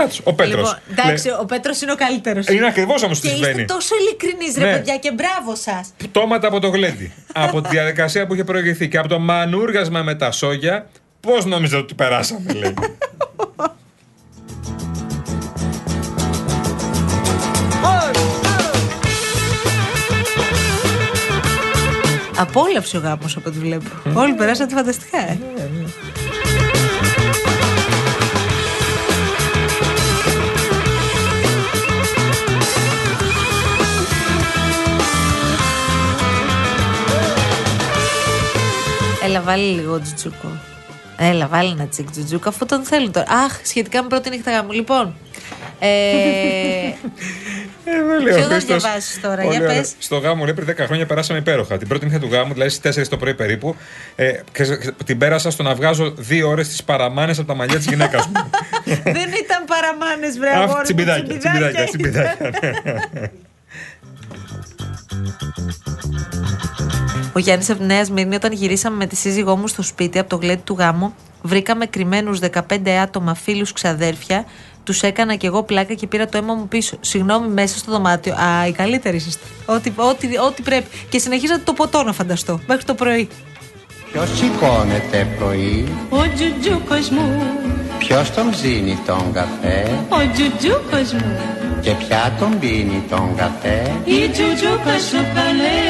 Να 0.00 0.08
τους, 0.08 0.20
ο 0.24 0.32
Πέτρος. 0.34 0.56
Λοιπόν, 0.56 0.78
εντάξει, 1.04 1.28
ο 1.40 1.44
Πέτρος 1.44 1.80
είναι 1.82 1.92
ο 1.92 1.94
καλύτερος. 1.94 2.46
Είναι 2.46 2.66
ακριβώς 2.66 3.02
όμως 3.02 3.20
τι 3.20 3.26
Και 3.28 3.34
είστε 3.34 3.46
συμβαίνει. 3.46 3.66
τόσο 3.66 3.94
ειλικρινείς, 4.00 4.56
ρε 4.56 4.64
Ναι. 4.64 4.72
παιδιά, 4.76 4.96
και 4.96 5.12
μπράβο 5.12 5.54
σας. 5.54 5.88
Πτώματα 5.96 6.46
από 6.48 6.60
το 6.60 6.68
γλέντι. 6.68 7.12
από 7.34 7.60
τη 7.60 7.68
διαδικασία 7.68 8.26
που 8.26 8.34
είχε 8.34 8.44
προηγηθεί 8.44 8.88
και 8.88 8.98
από 8.98 9.08
το 9.08 9.18
μανούργασμα 9.18 10.02
με 10.02 10.14
τα 10.14 10.30
σόγια. 10.30 10.88
Πώς 11.20 11.44
νόμιζα 11.44 11.78
ότι 11.78 11.94
περάσαμε, 11.94 12.52
λέει. 12.52 12.74
Απόλαυσε 22.38 22.96
ο 22.96 23.00
γάμος 23.00 23.36
από 23.36 23.48
ό,τι 23.48 23.58
βλέπω. 23.58 23.84
Όλοι 24.14 24.32
περάσατε 24.32 24.74
φανταστικά, 24.74 25.18
ε. 25.18 25.38
Έλα, 39.30 39.40
βάλει 39.40 39.62
λίγο 39.74 40.00
τζουτζούκο. 40.00 40.60
Έλα, 41.16 41.46
βάλει 41.46 41.70
ένα 41.70 41.86
τσικ 41.86 42.10
τζουτζούκο 42.10 42.48
αφού 42.48 42.66
τον 42.66 42.82
θέλουν 42.84 43.12
τώρα. 43.12 43.26
Αχ, 43.30 43.60
σχετικά 43.62 44.02
με 44.02 44.08
πρώτη 44.08 44.30
νύχτα 44.30 44.50
γάμου. 44.50 44.72
Λοιπόν. 44.72 45.14
Ε, 45.78 45.88
Ε, 47.84 47.90
με 48.08 48.18
λέει 48.22 48.32
ο 48.32 48.36
Ποιο 48.36 48.42
θα 48.42 48.48
Χρήστος. 48.54 48.80
διαβάσεις 48.82 49.20
τώρα, 49.20 49.42
Πολύ 49.42 49.56
για 49.56 49.64
ωραίο. 49.66 49.76
πες. 49.76 49.92
Στο 49.98 50.18
γάμο, 50.18 50.44
λέει, 50.44 50.54
πριν 50.54 50.66
10 50.66 50.84
χρόνια 50.86 51.06
περάσαμε 51.06 51.38
υπέροχα. 51.38 51.76
Την 51.78 51.88
πρώτη 51.88 52.04
νύχτα 52.04 52.18
του 52.18 52.28
γάμου, 52.30 52.52
δηλαδή 52.52 52.70
στις 52.70 52.80
4 52.96 53.08
το 53.08 53.16
πρωί 53.16 53.34
περίπου, 53.34 53.76
ε, 54.16 54.32
και 54.52 54.64
σε- 54.64 54.94
την 55.04 55.18
πέρασα 55.18 55.50
στο 55.50 55.62
να 55.62 55.74
βγάζω 55.74 56.10
δύο 56.16 56.48
ώρες 56.48 56.68
τις 56.68 56.82
παραμάνες 56.84 57.38
από 57.38 57.46
τα 57.48 57.54
μαλλιά 57.54 57.76
της 57.76 57.86
γυναίκας 57.86 58.26
μου. 58.26 58.32
δεν 59.18 59.28
ήταν 59.42 59.64
παραμάνες 59.66 60.38
βρε 60.38 60.48
Αχ, 60.50 60.56
αγόρι 60.56 60.72
μου, 60.76 60.82
τσιμπιδάκια, 60.82 61.38
τσιμπιδάκια, 61.38 61.84
τσιμπιδάκια. 61.84 62.50
τσιμπιδάκια. 67.30 67.34
Ο 67.34 67.38
Γιάννης 67.38 67.70
από 67.70 67.78
τη 67.78 67.84
Νέα 67.84 68.04
Σμύρνη, 68.04 68.34
όταν 68.34 68.52
γυρίσαμε 68.52 68.96
με 68.96 69.06
τη 69.06 69.16
σύζυγό 69.16 69.56
μου 69.56 69.68
στο 69.68 69.82
σπίτι 69.82 70.18
από 70.18 70.28
το 70.28 70.36
γλέντι 70.36 70.62
του 70.64 70.76
γάμου, 70.78 71.14
βρήκαμε 71.42 71.86
κρυμμένους 71.86 72.38
15 72.38 72.88
άτομα, 73.02 73.34
φίλους, 73.34 73.72
ξαδέρφια. 73.72 74.44
Τους 74.84 75.02
έκανα 75.02 75.34
κι 75.34 75.46
εγώ 75.46 75.62
πλάκα 75.62 75.94
και 75.94 76.06
πήρα 76.06 76.26
το 76.28 76.38
αίμα 76.38 76.54
μου 76.54 76.68
πίσω. 76.68 76.96
Συγγνώμη, 77.00 77.48
μέσα 77.48 77.78
στο 77.78 77.90
δωμάτιο. 77.90 78.34
Α, 78.34 78.66
οι 78.66 78.72
καλύτεροι 78.72 79.16
είσαστε. 79.16 79.44
Ό,τι, 79.66 79.92
ό,τι, 79.96 80.38
ό,τι 80.38 80.62
πρέπει. 80.62 80.86
Και 81.08 81.18
συνεχίζατε 81.18 81.62
το 81.64 81.72
ποτό 81.72 82.02
να 82.02 82.12
φανταστώ. 82.12 82.60
Μέχρι 82.66 82.84
το 82.84 82.94
πρωί. 82.94 83.28
Ποιος 84.12 84.28
σηκώνεται 84.38 85.26
πρωί, 85.38 85.88
Ο 86.08 86.22
τζουτζούκος 86.34 87.08
μου, 87.08 87.42
ποιος 87.98 88.30
τον 88.30 88.50
ψήνει 88.50 88.98
τον 89.06 89.32
καφέ; 89.32 89.90
Ο 90.08 90.30
τζουτζούκος 90.32 91.12
μου 91.12 91.38
και 91.80 91.90
ποια 91.90 92.36
τον 92.38 92.58
πίνει 92.58 93.04
τον 93.10 93.34
καφέ; 93.36 93.92
Η 94.04 94.28
τζουτζούκα 94.28 94.98
σου 95.08 95.20
καλέ, 95.34 95.80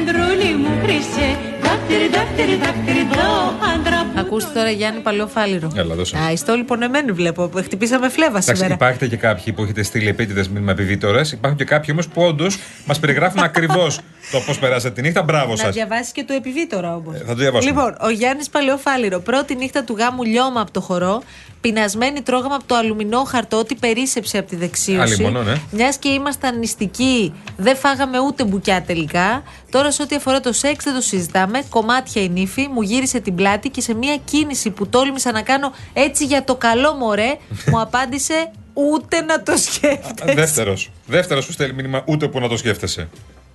αχ 0.00 0.08
αντρούλη 0.08 0.54
μου 0.54 0.80
χρυσέ 0.82 1.49
Δάκτυρι, 1.70 2.08
δάκτυρι, 2.08 2.56
δάκτυρι, 2.56 3.06
δω 3.12 3.54
άντρα 3.74 4.04
που 4.04 4.20
Ακούστε 4.20 4.50
τώρα 4.54 4.70
Γιάννη 4.70 5.00
Παλαιοφάλιρο. 5.00 5.72
Έλα, 5.76 5.94
δώσε. 5.94 6.16
Α, 6.16 6.30
είστε 6.32 6.52
όλοι 6.52 6.62
πονεμένοι 6.62 7.12
βλέπω. 7.12 7.50
Χτυπήσαμε 7.56 8.08
φλέβα 8.08 8.30
Εντάξει, 8.30 8.54
σήμερα. 8.54 8.74
υπάρχετε 8.74 9.06
και 9.06 9.16
κάποιοι 9.16 9.52
που 9.52 9.62
έχετε 9.62 9.82
στείλει 9.82 10.08
επίτηδες 10.08 10.48
μήνυμα 10.48 10.70
επιβίτορε. 10.72 11.20
Υπάρχουν 11.32 11.58
και 11.58 11.64
κάποιοι 11.64 11.88
όμως 11.92 12.08
που 12.08 12.22
όντως 12.22 12.58
μας 12.84 12.98
περιγράφουν 13.00 13.42
ακριβώς 13.42 14.00
το 14.32 14.40
πώς 14.46 14.58
περάσατε 14.58 14.94
τη 14.94 15.02
νύχτα. 15.02 15.22
Μπράβο 15.22 15.50
Να 15.50 15.56
σας. 15.56 15.74
διαβάσεις 15.74 16.12
και 16.12 16.24
το 16.24 16.32
επιβίτορα 16.32 16.94
όμως. 16.94 17.14
Ε, 17.14 17.18
θα 17.18 17.24
το 17.26 17.34
διαβάσουμε. 17.34 17.72
Λοιπόν, 17.72 17.96
ο 18.00 18.10
Γιάννης 18.10 18.50
Παλαιοφάλιρο. 18.50 19.18
Πρώτη 19.20 19.54
νύχτα 19.54 19.84
του 19.84 19.96
γάμου 19.98 20.22
λιώμα 20.22 20.60
από 20.60 20.70
το 20.70 20.80
χορό. 20.80 21.22
Πεινασμένοι 21.60 22.22
τρώγαμε 22.22 22.54
από 22.54 22.64
το 22.66 22.74
αλουμινό 22.74 23.24
χαρτό 23.24 23.56
ότι 23.56 23.74
περίσεψε 23.74 24.38
από 24.38 24.48
τη 24.48 24.56
δεξίωση. 24.56 25.00
Άλλη 25.00 25.18
μόνο, 25.18 25.42
ναι. 25.42 25.54
Μιας 25.70 25.96
και 25.96 26.08
ήμασταν 26.08 26.58
νηστικοί, 26.58 27.32
δεν 27.56 27.76
φάγαμε 27.76 28.18
ούτε 28.18 28.44
μπουκιά 28.44 28.82
τελικά. 28.82 29.42
Τώρα, 29.70 29.90
σε 29.90 30.02
ό,τι 30.02 30.16
αφορά 30.16 30.40
το 30.40 30.52
σεξ, 30.52 30.84
δεν 30.84 30.94
το 30.94 31.00
συζητάμε. 31.00 31.59
Κομμάτια 31.68 32.22
η 32.22 32.28
νύφη, 32.28 32.68
μου 32.72 32.82
γύρισε 32.82 33.20
την 33.20 33.34
πλάτη 33.34 33.68
και 33.68 33.80
σε 33.80 33.94
μια 33.94 34.16
κίνηση 34.24 34.70
που 34.70 34.86
τόλμησα 34.88 35.32
να 35.32 35.42
κάνω 35.42 35.72
έτσι 35.92 36.24
για 36.24 36.44
το 36.44 36.54
καλό 36.54 36.94
μωρέ, 36.94 37.36
μου 37.70 37.80
απάντησε 37.86 38.50
ούτε 38.74 39.20
να 39.20 39.42
το 39.42 39.56
σκέφτεσαι. 39.56 40.34
Δεύτερος. 40.34 40.90
Δεύτερος 41.06 41.46
που 41.46 41.52
στέλνει 41.52 41.74
μήνυμα 41.74 42.02
ούτε 42.06 42.28
που 42.28 42.40
να 42.40 42.48
το 42.48 42.56
σκέφτεσαι. 42.56 43.08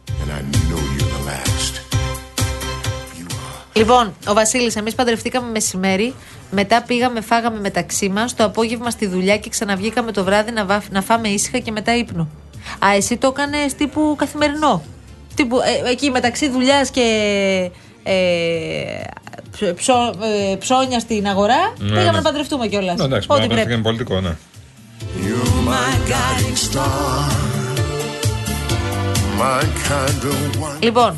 and 0.07 0.29
I 0.31 0.41
know 0.55 0.77
you're 0.77 1.01
the 1.01 1.29
last. 1.29 1.79
Λοιπόν, 3.73 4.13
ο 4.27 4.33
Βασίλης, 4.33 4.75
εμείς 4.75 4.95
παντρευτήκαμε 4.95 5.51
μεσημέρι. 5.51 6.13
Μετά 6.51 6.81
πήγαμε, 6.83 7.21
φάγαμε 7.21 7.59
μεταξύ 7.59 8.09
μας. 8.09 8.35
Το 8.35 8.43
απόγευμα 8.43 8.89
στη 8.89 9.07
δουλειά 9.07 9.37
και 9.37 9.49
ξαναβγήκαμε 9.49 10.11
το 10.11 10.23
βράδυ 10.23 10.51
να, 10.51 10.65
βάφ- 10.65 10.91
να 10.91 11.01
φάμε 11.01 11.27
ήσυχα 11.27 11.59
και 11.59 11.71
μετά 11.71 11.95
ύπνο. 11.97 12.27
Α, 12.85 12.93
εσύ 12.95 13.17
το 13.17 13.27
έκανες 13.27 13.73
τύπου 13.73 14.15
καθημερινό; 14.17 14.83
Τύπου, 15.35 15.57
ε, 15.57 15.89
εκεί 15.91 16.09
μεταξύ 16.11 16.49
δουλειάς 16.49 16.89
και 16.89 17.01
ε, 18.07 19.01
ψ- 19.51 19.73
ψω- 19.75 20.15
ε, 20.51 20.55
ψώνια 20.55 20.99
στην 20.99 21.27
αγορά. 21.27 21.73
Ναι, 21.77 21.87
πήγαμε 21.87 22.03
ναι. 22.05 22.11
να 22.11 22.21
παντρευτούμε 22.21 22.67
κιόλας. 22.67 22.97
Ναι, 22.97 23.03
εντάξει, 23.03 23.27
Ό,τι 23.31 23.39
μπορεί 23.39 23.49
να 23.53 23.55
πρέπει. 23.55 23.73
είναι 23.73 23.81
πολιτικό, 23.81 24.21
ναι. 24.21 24.35
You're 24.99 25.69
my 25.69 26.09
guiding 26.11 26.75
star, 26.75 27.31
my 29.39 29.61
kind 29.63 30.23
of 30.31 30.61
one. 30.63 30.77
Λοιπόν, 30.83 31.15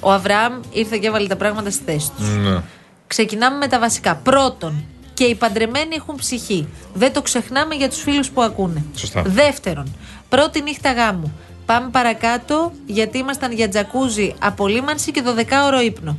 ο 0.00 0.12
Αβραάμ 0.12 0.52
ήρθε 0.72 0.96
και 0.96 1.06
έβαλε 1.06 1.26
τα 1.26 1.36
πράγματα 1.36 1.70
στη 1.70 1.82
θέση 1.86 2.10
τους. 2.16 2.28
ναι. 2.28 2.60
Ξεκινάμε 3.06 3.56
με 3.56 3.66
τα 3.66 3.78
βασικά. 3.78 4.14
Πρώτον, 4.16 4.84
και 5.14 5.24
οι 5.24 5.34
παντρεμένοι 5.34 5.94
έχουν 5.94 6.16
ψυχή. 6.16 6.68
Δεν 6.94 7.12
το 7.12 7.22
ξεχνάμε 7.22 7.74
για 7.74 7.88
τους 7.88 8.00
φίλους 8.00 8.30
που 8.30 8.42
ακούνε. 8.42 8.84
Σωστά. 8.96 9.22
Δεύτερον, 9.26 9.96
πρώτη 10.28 10.62
νύχτα 10.62 10.92
γάμου. 10.92 11.32
Πάμε 11.66 11.88
παρακάτω 11.90 12.72
γιατί 12.86 13.18
ήμασταν 13.18 13.52
για 13.52 13.68
τζακούζι 13.68 14.34
απολύμανση 14.38 15.10
και 15.10 15.22
12ωρο 15.26 15.84
ύπνο. 15.84 16.18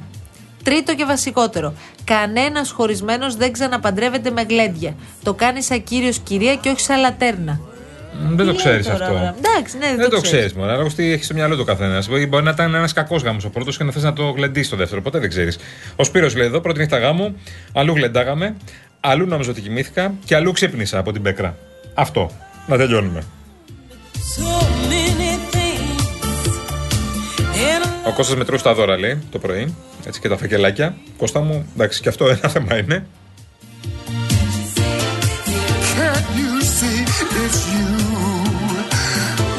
Τρίτο 0.63 0.95
και 0.95 1.05
βασικότερο. 1.05 1.73
Κανένας 2.03 2.71
χωρισμένος 2.71 3.35
δεν 3.35 3.51
ξαναπαντρεύεται 3.51 4.31
με 4.31 4.45
γλέντια. 4.49 4.95
Το 5.23 5.33
κάνει 5.33 5.61
σαν 5.63 5.83
κύριος 5.83 6.17
κυρία 6.19 6.55
και 6.55 6.69
όχι 6.69 6.79
σαν 6.79 6.99
λατέρνα. 6.99 7.59
Μ, 8.29 8.35
Δεν 8.35 8.45
το 8.45 8.51
Τι 8.51 8.57
ξέρεις 8.57 8.87
λέει 8.87 8.95
τώρα, 8.97 9.05
αυτό. 9.05 9.17
Αβραάμ; 9.17 9.35
Εντάξει, 9.37 9.77
ναι, 9.77 9.87
δεν, 9.87 9.95
Δεν 9.97 10.09
το 10.09 10.21
ξέρεις. 10.21 10.29
ξέρεις 10.31 10.53
μόνο. 10.53 10.71
Αλλά 10.71 10.89
τι 10.95 11.11
έχεις 11.11 11.25
στο 11.25 11.33
μυαλό 11.33 11.55
του 11.57 11.65
καθένας. 11.65 12.07
Μπορεί 12.07 12.29
να 12.43 12.49
ήταν 12.49 12.75
ένας 12.75 12.93
κακός 12.93 13.21
γάμος 13.23 13.45
ο 13.45 13.49
πρώτος 13.49 13.77
και 13.77 13.83
να 13.83 13.91
θες 13.91 14.03
να 14.03 14.13
το 14.13 14.29
γλεντήσει 14.29 14.69
το 14.69 14.75
δεύτερο. 14.75 15.01
Ποτέ 15.01 15.19
δεν 15.19 15.29
ξέρεις. 15.29 15.57
Ο 15.95 16.03
Σπύρος 16.03 16.35
λέει 16.35 16.47
εδώ, 16.47 16.59
πρώτη 16.59 16.79
νύχτα 16.79 16.97
γάμου, 16.97 17.35
αλλού 17.73 17.93
γλεντάγαμε, 17.93 18.55
αλλού 18.99 19.25
νόμιζα 19.25 19.51
ότι 19.51 19.61
κοιμήθηκα 19.61 20.13
και 20.25 20.35
αλλού 20.35 20.51
ξύπνησα 20.51 20.97
από 20.97 21.11
την 21.11 21.21
πέκρα. 21.21 21.57
Αυτό. 21.93 22.31
Να 22.67 22.77
τελειώνουμε. 22.77 23.23
So 24.37 24.41
many 24.41 25.03
things 25.17 25.19
in 25.19 25.21
a 25.21 25.25
Ο 28.07 28.12
Κώστας 28.13 28.35
μετρούσε 28.38 28.63
τα 28.63 28.74
δώρα, 28.74 28.97
λέει, 29.00 29.21
το 29.31 29.39
πρωί. 29.39 29.75
Έτσι 30.07 30.19
και 30.19 30.27
τα 30.29 30.38
φακελάκια. 30.38 30.95
Κώστα 31.17 31.39
μου, 31.39 31.65
εντάξει, 31.74 32.01
και 32.01 32.09
αυτό 32.09 32.27
ένα 32.27 32.50
θέμα 32.50 32.77
είναι. 32.77 33.05
Can't 35.97 36.27
you 36.38 36.62
see 36.79 37.01
it's 37.45 37.62
you? 37.71 37.88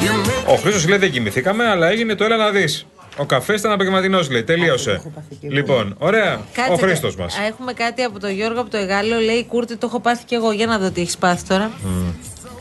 You 0.04 0.26
make 0.26 0.52
Ο 0.52 0.56
Χρήστος 0.56 0.88
λέει 0.88 0.98
δεν 0.98 1.10
κοιμηθήκαμε, 1.10 1.64
αλλά 1.68 1.88
έγινε 1.88 2.14
το 2.14 2.24
έλα 2.24 2.36
να 2.36 2.50
δεις. 2.50 2.86
Ο 3.18 3.24
καφές 3.24 3.60
ήταν 3.60 3.72
απογευματινό, 3.72 4.20
λέει. 4.30 4.42
Τελείωσε. 4.44 5.02
Λοιπόν, 5.40 5.94
ωραία. 5.98 6.40
Κάτσε, 6.52 6.72
ο 6.72 6.76
Χρήστος 6.76 7.16
κα- 7.16 7.22
μας. 7.22 7.38
Α, 7.38 7.44
Έχουμε 7.44 7.72
κάτι 7.72 8.02
από 8.02 8.20
τον 8.20 8.30
Γιώργο 8.30 8.60
από 8.60 8.70
το 8.70 8.76
Εγάλεο. 8.76 9.20
Λέει 9.20 9.44
Κούρτη, 9.44 9.76
το 9.76 9.86
έχω 9.86 10.00
πάθει 10.00 10.24
κι 10.24 10.34
εγώ. 10.34 10.52
Για 10.52 10.66
να 10.66 10.78
δω 10.78 10.90
τι 10.90 11.00
έχεις 11.00 11.16
πάθει 11.16 11.44
τώρα. 11.46 11.70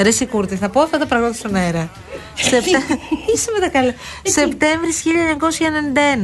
Ρε 0.02 0.08
εσύ 0.08 0.26
Κούρτη, 0.26 0.56
θα 0.56 0.70
πω 0.70 0.80
αυτά 0.82 0.98
τα 0.98 1.06
πράγματα 1.06 1.34
στον 1.34 1.56
αέρα. 1.56 1.92
Σεπτε... 2.36 2.70
Είσαι 3.36 3.52
με 3.54 3.60
τα 3.60 3.70
καλά. 3.70 3.94
Σεπτέμβρη 4.24 4.90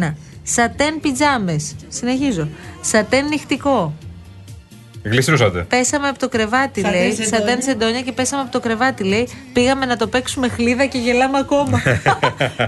1991. 0.10 0.14
Σατέν 0.44 1.00
πιτζάμες. 1.00 1.76
Συνεχίζω. 1.88 2.48
Σατέν 2.82 3.28
νυχτικό. 3.28 3.94
Γλιστρούσατε. 5.04 5.60
Πέσαμε 5.60 6.08
από 6.08 6.20
το 6.20 6.30
κρεβάτι, 6.30 6.82
Σατέν 6.82 7.00
λέει. 7.00 7.12
σεντόνια. 7.12 7.38
Σατέν 7.38 7.62
σεντόνια 7.62 8.02
και 8.02 8.12
πέσαμε 8.12 8.42
από 8.42 8.52
το 8.52 8.60
κρεβάτι, 8.60 9.04
λέει. 9.04 9.28
Πήγαμε 9.54 9.86
να 9.86 9.98
το 9.98 10.08
παίξουμε 10.08 10.48
χλίδα 10.48 10.86
και 10.86 10.98
γελάμε 10.98 11.38
ακόμα. 11.38 11.82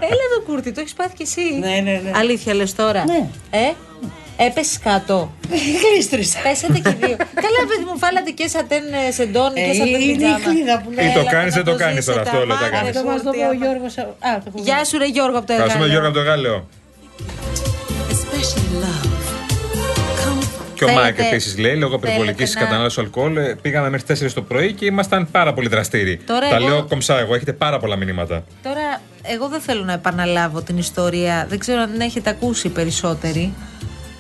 Έλα 0.10 0.24
εδώ, 0.31 0.41
Κούρτη, 0.45 0.72
το 0.72 0.79
έχεις 0.79 0.93
πάθει 0.93 1.15
κι 1.15 1.22
εσύ; 1.22 1.41
Ναι, 1.60 1.67
ναι, 1.83 2.01
ναι. 2.03 2.12
Αλήθεια, 2.15 2.53
λες 2.53 2.75
τώρα. 2.75 3.03
Ναι. 3.05 3.29
Ε, 3.50 3.72
έπεσε 4.37 4.79
κάτω. 4.83 5.31
Γλίστρισα. 5.83 6.39
Πέσατε 6.43 6.79
και 6.79 6.89
δύο. 7.01 7.15
Καλά, 7.45 7.59
παιδί 7.69 7.83
μου, 7.87 7.95
βάλατε 7.99 8.31
και 8.31 8.47
σατέν 8.47 8.83
ε, 9.07 9.11
σεντόνι 9.11 9.61
Ε, 9.61 9.65
και 9.67 9.73
σατέν 9.73 9.93
είναι 10.01 10.03
η 10.03 10.11
πιτζάμα. 10.13 10.37
χλίδα 10.43 10.75
που 10.83 10.89
λέει. 10.91 11.05
Ή 11.07 11.11
το 11.13 11.19
Έλα, 11.19 11.31
κάνεις, 11.31 11.55
να 11.55 11.61
δεν 11.61 11.73
το 11.73 11.79
κάνεις 11.83 11.95
ζήσετε, 12.03 12.11
τώρα, 12.17 12.21
αυτό 12.29 12.37
όλα 12.43 12.55
τα 12.55 12.65
αμάν, 12.65 12.71
κάνεις. 12.71 12.91
ρε, 12.93 12.99
Αυτό 12.99 13.09
μας 13.11 13.21
το 13.21 13.23
Κούρτη, 13.23 13.37
είπε 13.37 13.45
ο 13.47 13.49
αμάν. 13.49 13.61
Γιώργος. 13.63 13.93
Α, 13.97 14.31
το 14.43 14.45
έχω 14.49 14.57
Γεια 14.67 14.79
σου, 14.87 14.95
ρε 14.97 15.07
Γιώργο 15.15 15.37
από 15.39 15.47
το 15.47 15.53
Ευχαριστούμε, 15.53 15.85
Εγάλεο. 15.85 16.01
Γιώργο 16.01 16.09
από 16.11 16.17
το 16.19 16.23
Γάλλιο. 16.29 16.55
especially 18.13 18.69
love. 18.83 19.11
Come 20.23 20.45
Και 20.77 20.83
ο 20.83 20.87
Θέλετε- 20.87 21.03
Μάικ 21.17 21.19
επίσης 21.31 21.57
λέει, 21.57 21.75
λόγω 21.75 21.99
θέλετε 21.99 22.07
υπερβολική 22.07 22.43
να- 22.53 22.59
κατανάλωσης 22.63 22.97
αλκοόλ, 22.99 23.37
ε, 23.37 23.55
πήγαμε 23.61 23.89
μέχρι 23.89 24.05
4 24.05 24.33
το 24.33 24.41
πρωί 24.41 24.73
και 24.73 24.85
ήμασταν 24.85 25.27
πάρα 25.31 25.53
πολύ 25.53 25.67
δραστήριοι. 25.67 26.17
Τώρα 26.17 26.49
Τα 26.49 26.55
εγώ- 26.55 26.67
λέω 26.67 26.83
κομψά 26.83 27.19
εγώ, 27.19 27.35
έχετε 27.35 27.53
πάρα 27.53 27.79
πολλά 27.79 27.95
μηνύματα. 27.95 28.43
Τώρα, 28.63 29.01
εγώ 29.21 29.47
δεν 29.47 29.59
θέλω 29.61 29.83
να 29.83 29.93
επαναλάβω 29.93 30.61
την 30.61 30.77
ιστορία. 30.77 31.45
Δεν 31.49 31.59
ξέρω 31.59 31.81
αν 31.81 31.91
την 31.91 32.01
έχετε 32.01 32.29
ακούσει 32.29 32.69
περισσότεροι. 32.69 33.53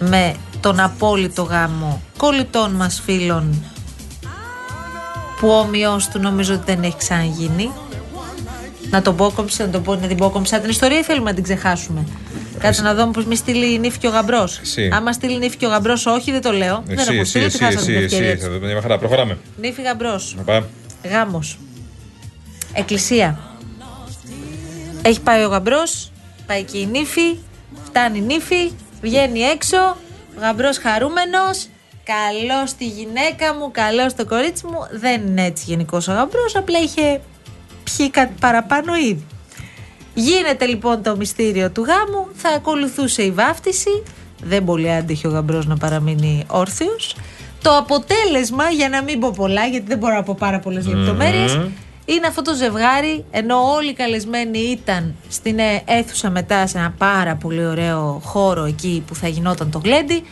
Με 0.09 0.35
τον 0.59 0.79
απόλυτο 0.79 1.43
γάμο 1.43 2.01
κολλητών 2.17 2.71
μας 2.71 3.01
φίλων 3.05 3.63
που 5.39 5.47
ο 5.47 5.57
όμοιος 5.57 6.07
του 6.07 6.19
νομίζω 6.19 6.53
ότι 6.53 6.63
δεν 6.65 6.83
έχει 6.83 6.97
ξαναγίνει. 6.97 7.71
Να 8.89 9.01
τον 9.01 9.15
πόκομψε, 9.15 9.63
να, 9.63 9.69
τον 9.69 9.83
πω, 9.83 9.95
να 9.95 10.07
την 10.07 10.17
πόκομψα. 10.17 10.59
Την 10.59 10.69
ιστορία 10.69 10.99
ή 10.99 11.03
θέλουμε 11.03 11.29
να 11.29 11.35
την 11.35 11.43
ξεχάσουμε; 11.43 12.07
Κάτσε 12.59 12.81
να 12.81 12.95
δούμε 12.95 13.11
πώς 13.11 13.25
μη 13.25 13.35
στείλει 13.35 13.73
η 13.73 13.79
νύφη 13.79 13.97
και 13.97 14.07
ο 14.07 14.09
γαμπρός. 14.09 14.59
Εσύ. 14.59 14.89
Άμα 14.93 15.11
στείλει 15.11 15.37
νύφη 15.37 15.57
και 15.57 15.65
ο 15.65 15.69
γαμπρός, 15.69 16.05
όχι, 16.05 16.31
δεν 16.31 16.41
το 16.41 16.51
λέω. 16.51 16.83
δεν 16.85 16.97
Εσύ, 16.97 17.11
έχω 17.11 17.19
εσύ, 17.21 17.29
στείλει, 17.29 17.45
εσύ, 17.45 17.57
τη 17.57 17.63
χάσαμε 17.63 17.81
εσύ, 17.81 17.93
την 17.93 18.03
ευκαιρία 18.03 18.27
εσύ. 18.27 18.35
της. 18.35 18.45
Θα 18.45 18.51
το 18.51 18.59
πούμε 18.59 18.71
μια 18.71 18.81
χαρά. 18.81 18.97
Προχωράμε. 18.97 19.37
Νύφη 19.59 19.81
γαμπρός. 19.81 20.33
Να 20.37 20.43
πάμε. 20.43 20.65
Γάμος. 21.09 21.57
Εκκλησία. 22.73 23.39
Έχει 25.01 25.21
πάει 25.21 25.43
ο 25.43 25.47
γαμπρός, 25.47 26.11
πάει 26.47 26.63
και 26.63 26.77
η 26.77 26.85
νύφη, 26.85 27.37
φτάνει 27.85 28.17
η 28.17 28.21
νύφη, 28.21 28.71
βγαίνει 29.03 29.39
έξω, 29.39 29.77
ο 30.37 30.39
γαμπρός 30.39 30.77
χαρούμενος. 30.77 31.67
Καλός 32.03 32.69
στη 32.69 32.85
γυναίκα 32.85 33.53
μου, 33.53 33.71
καλός 33.71 34.11
στο 34.11 34.25
κορίτσι 34.25 34.65
μου. 34.65 34.87
Δεν 34.91 35.27
είναι 35.27 35.45
έτσι 35.45 35.63
γενικός 35.67 36.07
ο 36.07 36.11
γαμπρός, 36.11 36.55
απλά 36.55 36.79
είχε 36.79 37.21
πιει 37.83 38.09
κάτι 38.09 38.33
παραπάνω 38.39 38.95
ήδη. 38.95 39.25
Γίνεται 40.13 40.65
λοιπόν 40.65 41.03
το 41.03 41.15
μυστήριο 41.15 41.71
του 41.71 41.83
γάμου, 41.83 42.27
θα 42.33 42.49
ακολουθούσε 42.49 43.23
η 43.23 43.31
βάφτιση. 43.31 44.03
Δεν 44.43 44.63
πολύ 44.63 44.91
άντυχε 44.91 45.27
ο 45.27 45.29
γαμπρός 45.29 45.65
να 45.65 45.77
παραμείνει 45.77 46.43
όρθιος. 46.47 47.15
Το 47.61 47.77
αποτέλεσμα, 47.77 48.69
για 48.69 48.89
να 48.89 49.03
μην 49.03 49.19
πω 49.19 49.31
πολλά, 49.35 49.65
γιατί 49.65 49.85
δεν 49.87 49.97
μπορώ 49.97 50.13
να 50.15 50.23
πω 50.23 50.35
πάρα 50.39 50.59
πολλές 50.59 50.87
λεπτομέρειες, 50.87 51.59
είναι 52.05 52.27
αυτό 52.27 52.41
το 52.41 52.53
ζευγάρι, 52.53 53.25
ενώ 53.31 53.73
όλοι 53.73 53.89
οι 53.89 53.93
καλεσμένοι 53.93 54.59
ήταν 54.59 55.15
στην 55.29 55.59
ε, 55.59 55.83
αίθουσα 55.85 56.29
μετά 56.29 56.67
σε 56.67 56.77
ένα 56.77 56.93
πάρα 56.97 57.35
πολύ 57.35 57.65
ωραίο 57.65 58.21
χώρο 58.23 58.63
εκεί 58.63 59.03
που 59.07 59.15
θα 59.15 59.27
γινόταν 59.27 59.71
το 59.71 59.81
γλέντι, 59.83 60.23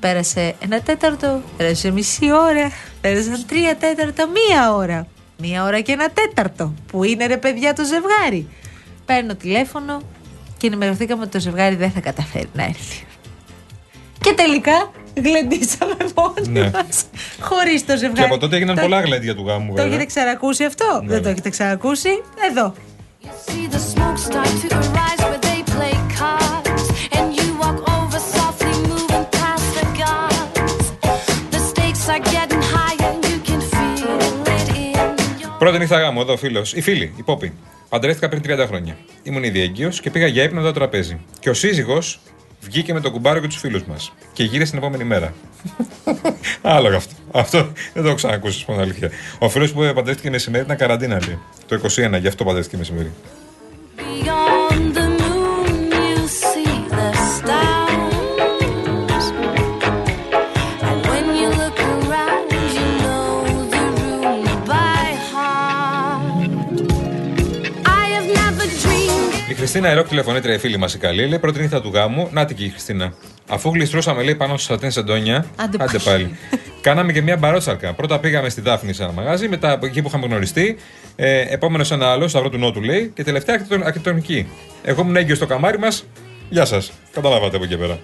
Πέρασε 0.00 0.54
ένα 0.58 0.80
τέταρτο, 0.80 1.42
πέρασε 1.56 1.90
μισή 1.90 2.32
ώρα, 2.32 2.72
πέρασαν 3.00 3.46
τρία 3.46 3.76
τέταρτα, 3.76 4.26
μία 4.26 4.74
ώρα. 4.74 5.06
Μία 5.38 5.64
ώρα 5.64 5.80
και 5.80 5.92
ένα 5.92 6.10
τέταρτο. 6.10 6.74
Που 6.86 7.04
είναι 7.04 7.26
ρε 7.26 7.36
παιδιά 7.36 7.72
το 7.72 7.84
ζευγάρι. 7.84 8.48
Παίρνω 9.04 9.34
τηλέφωνο 9.34 10.00
και 10.56 10.66
ενημερωθήκαμε 10.66 11.22
ότι 11.22 11.30
το 11.30 11.40
ζευγάρι 11.40 11.74
δεν 11.74 11.90
θα 11.90 12.00
καταφέρει 12.00 12.48
να 12.52 12.64
έρθει. 12.64 13.04
Και 14.20 14.32
τελικά 14.32 14.90
γλεντήσαμε 15.24 15.94
μόνοι 16.16 16.48
Ναι. 16.60 16.70
μας, 16.74 17.04
χωρίς 17.40 17.86
το 17.86 17.92
ζευγάρι. 17.96 18.14
Και 18.14 18.22
από 18.34 18.38
τότε 18.38 18.56
έγιναν 18.56 18.74
Το- 18.76 18.80
πολλά 18.82 19.00
γλέντια 19.00 19.34
του 19.34 19.44
γάμου, 19.46 19.66
Το 19.68 19.72
βέβαια. 19.74 19.86
έχετε 19.86 20.04
ξανακούσει 20.04 20.64
αυτό; 20.64 20.84
Ναι, 21.02 21.08
Δεν 21.08 21.16
το 21.22 21.24
ναι. 21.24 21.30
έχετε 21.30 21.50
ξανακούσει; 21.50 22.08
Εδώ. 22.50 22.74
See 23.46 23.66
the 23.74 23.80
smoke 23.92 24.18
start 24.28 24.52
to 24.62 24.68
arise 24.82 25.22
where 25.28 25.42
they 25.48 25.60
play 25.76 25.94
cards, 26.20 26.84
and 27.16 27.26
you 27.38 27.46
walk 27.62 27.78
over 27.98 28.18
softly, 28.34 28.74
moving 28.92 29.24
past 29.38 29.66
the 29.78 29.86
guards. 30.02 30.84
The 31.54 31.60
stakes 31.70 32.04
are 32.14 32.22
getting 32.34 32.62
higher, 32.76 33.12
you 33.30 33.38
can 33.48 33.60
feel 33.74 34.10
it 34.56 34.68
in 34.84 34.94
your. 35.40 35.58
Πρώτη 35.58 35.78
νύχτα 35.78 35.98
γάμου, 36.00 36.20
εδώ 36.20 36.36
φίλος. 36.36 36.72
Η 36.72 36.80
φίλη, 36.80 37.12
η 37.16 37.22
Πόπη. 37.22 37.52
Παντρεύτηκα 37.88 38.28
πριν 38.28 38.42
30 38.42 38.66
χρόνια. 38.66 38.96
Ήμουν 39.22 39.42
ήδη 39.42 39.60
έγκυος 39.60 40.00
και 40.00 40.10
πήγα 40.10 40.26
για 40.26 40.42
ύπνο 40.42 40.58
εδώ 40.58 40.68
το 40.68 40.74
τραπέζι. 40.74 41.20
Και 41.40 41.50
ο 41.50 41.54
σύζυγος 41.54 42.20
βγήκε 42.60 42.92
με 42.92 43.00
τον 43.00 43.12
κουμπάρο 43.12 43.40
και 43.40 43.46
τους 43.46 43.58
φίλους 43.58 43.84
μας. 43.84 44.12
Και 44.32 44.44
γύρισε 44.44 44.70
την 44.70 44.78
επόμενη 44.78 45.04
μέρα. 45.04 45.34
Άλογα 46.62 46.96
αυτό. 46.96 47.14
Αυτό 47.32 47.58
δεν 47.92 48.02
το 48.02 48.08
έχω 48.08 48.14
ξανακούσει, 48.14 48.64
πω 48.64 48.72
την 48.72 48.80
αλήθεια. 48.80 49.10
Ο 49.38 49.48
φίλος 49.48 49.72
που 49.72 49.92
παντρεύτηκε 49.94 50.30
μεσημέρι 50.30 50.64
ήταν 50.64 50.76
καραντίνα, 50.76 51.20
λέει. 51.26 51.38
Το 51.66 51.80
21, 52.16 52.20
γι' 52.20 52.28
αυτό 52.28 52.44
παντρεύτηκε 52.44 52.76
μεσημέρι. 52.76 53.12
Χριστίνα 69.70 69.92
Ερόκ 69.92 70.08
τηλεφωνήτρια, 70.08 70.54
η 70.54 70.58
φίλη 70.58 70.76
μας 70.76 70.94
η 70.94 70.98
καλή, 70.98 71.26
λέει 71.26 71.38
πρώτη 71.38 71.60
νύχτα 71.60 71.80
του 71.80 71.90
γάμου. 71.94 72.28
Να 72.32 72.44
την 72.44 72.56
και 72.56 72.64
η 72.64 72.68
Χριστίνα. 72.68 73.12
Αφού 73.48 73.70
γλιστρούσαμε, 73.74 74.22
λέει, 74.22 74.34
πάνω 74.34 74.56
στο 74.56 74.72
σατέν 74.72 74.90
σεντόνια. 74.90 75.44
Άντε 75.56 75.76
άντε 75.80 75.98
πάλι. 75.98 76.24
πάλι. 76.24 76.36
Κάναμε 76.80 77.12
και 77.12 77.22
μια 77.22 77.36
μπαρότσαρκα. 77.36 77.92
Πρώτα 77.92 78.18
πήγαμε 78.18 78.48
στη 78.48 78.60
Δάφνη 78.60 78.92
σε 78.92 79.02
ένα 79.02 79.12
μαγάζι, 79.12 79.48
μετά 79.48 79.72
από 79.72 79.86
εκεί 79.86 80.02
που 80.02 80.08
είχαμε 80.08 80.26
γνωριστεί. 80.26 80.76
Ε, 81.16 81.40
Επόμενος 81.40 81.90
ένα 81.90 82.10
άλλο, 82.10 82.28
Σταυρό 82.28 82.48
του 82.48 82.58
Νότου 82.58 82.80
λέει. 82.82 83.12
Και 83.14 83.24
τελευταία 83.24 83.54
αρχιτεκτον- 83.54 83.86
αρχιτεκτονική. 83.86 84.46
Εγώ 84.82 85.00
ήμουν 85.02 85.16
έγκυος 85.16 85.36
στο 85.36 85.46
καμάρι 85.46 85.78
μας. 85.78 86.04
Γεια 86.48 86.64
σας. 86.64 86.92
Καταλάβατε 87.12 87.56
από 87.56 87.64
εκεί 87.64 87.76
πέρα. 87.76 87.98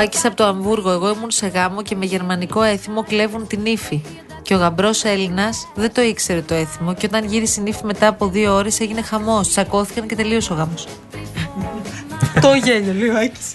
Άκης 0.00 0.24
από 0.24 0.36
το 0.36 0.44
Αμβούργο. 0.44 0.90
Εγώ 0.90 1.08
ήμουν 1.08 1.30
σε 1.30 1.46
γάμο 1.46 1.82
και 1.82 1.96
με 1.96 2.04
γερμανικό 2.04 2.62
έθιμο 2.62 3.02
κλέβουν 3.02 3.46
την 3.46 3.66
ύφη. 3.66 4.02
Και 4.42 4.54
ο 4.54 4.58
γαμπρός 4.58 5.04
Έλληνας 5.04 5.68
δεν 5.74 5.92
το 5.92 6.02
ήξερε 6.02 6.40
το 6.42 6.54
έθιμο. 6.54 6.94
Και 6.94 7.06
όταν 7.06 7.24
γύρισε 7.24 7.60
η 7.60 7.62
νύφη 7.62 7.84
μετά 7.84 8.06
από 8.06 8.28
δύο 8.28 8.54
ώρες 8.54 8.80
έγινε 8.80 9.02
χαμός. 9.02 9.48
Τσακώθηκαν 9.48 10.06
και 10.06 10.14
τελείωσε 10.14 10.52
ο 10.52 10.56
γάμος. 10.56 10.86
το 12.40 12.54
γέλιο, 12.54 12.92
λέει 12.92 13.08
ο 13.08 13.18
Άκης. 13.18 13.54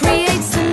Creates 0.00 0.72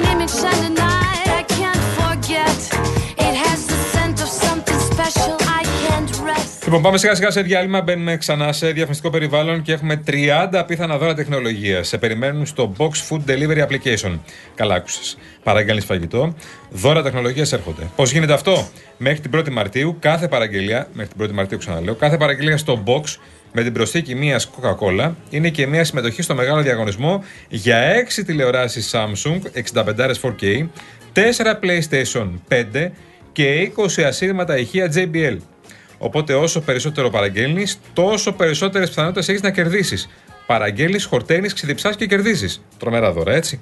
Λοιπόν, 6.69 6.83
πάμε 6.83 6.97
σιγά 6.97 7.15
σιγά 7.15 7.31
σε 7.31 7.41
διάλειμμα. 7.41 7.81
Μπαίνουμε 7.81 8.17
ξανά 8.17 8.51
σε 8.51 8.71
διαφημιστικό 8.71 9.09
περιβάλλον 9.09 9.61
και 9.61 9.73
έχουμε 9.73 10.03
30 10.07 10.49
απίθανα 10.51 10.97
δώρα 10.97 11.13
τεχνολογίας. 11.13 11.87
Σε 11.87 11.97
περιμένουν 11.97 12.45
στο 12.45 12.73
Box 12.77 12.89
Food 12.89 13.19
Delivery 13.29 13.67
Application. 13.67 14.19
Καλά 14.55 14.75
άκουσες. 14.75 15.17
Παραγγέλνεις 15.43 15.85
φαγητό. 15.85 16.33
Δώρα 16.69 17.03
τεχνολογίας 17.03 17.53
έρχονται. 17.53 17.89
Πώς 17.95 18.11
γίνεται 18.11 18.33
αυτό, 18.33 18.67
Μέχρι 18.97 19.19
την 19.19 19.39
1η 19.39 19.49
Μαρτίου, 19.49 19.97
κάθε 19.99 20.27
παραγγελία, 20.27 20.87
μέχρι 20.93 21.13
την 21.13 21.25
1η 21.25 21.31
Μαρτίου 21.33 21.57
ξαναλέω, 21.57 21.95
κάθε 21.95 22.17
παραγγελία 22.17 22.57
στο 22.57 22.83
Box 22.85 23.03
με 23.51 23.63
την 23.63 23.73
προσθήκη 23.73 24.15
μια 24.15 24.39
Coca-Cola 24.39 25.11
είναι 25.29 25.49
και 25.49 25.67
μια 25.67 25.83
συμμετοχή 25.83 26.21
στο 26.21 26.35
μεγάλο 26.35 26.61
διαγωνισμό 26.61 27.23
για 27.47 28.05
6 28.19 28.23
τηλεοράσεις 28.25 28.95
Samsung 28.95 29.39
65 29.73 30.13
4K, 30.21 30.67
4 31.13 31.59
PlayStation 31.63 32.29
5 32.49 32.91
και 33.31 33.71
20 33.97 34.01
ασύρματα 34.01 34.57
ηχεία 34.57 34.91
JBL. 34.95 35.37
Οπότε 36.01 36.33
όσο 36.33 36.61
περισσότερο 36.61 37.09
παραγγέλνεις, 37.09 37.79
τόσο 37.93 38.31
περισσότερες 38.31 38.89
πιθανότητες 38.89 39.29
έχεις 39.29 39.41
να 39.41 39.51
κερδίσεις. 39.51 40.09
Παραγγέλνεις, 40.47 41.05
χορταίνεις, 41.05 41.53
ξυδιψά 41.53 41.93
και 41.93 42.05
κερδίζεις. 42.05 42.61
Τρομερά 42.77 43.11
δώρα, 43.11 43.33
έτσι. 43.33 43.61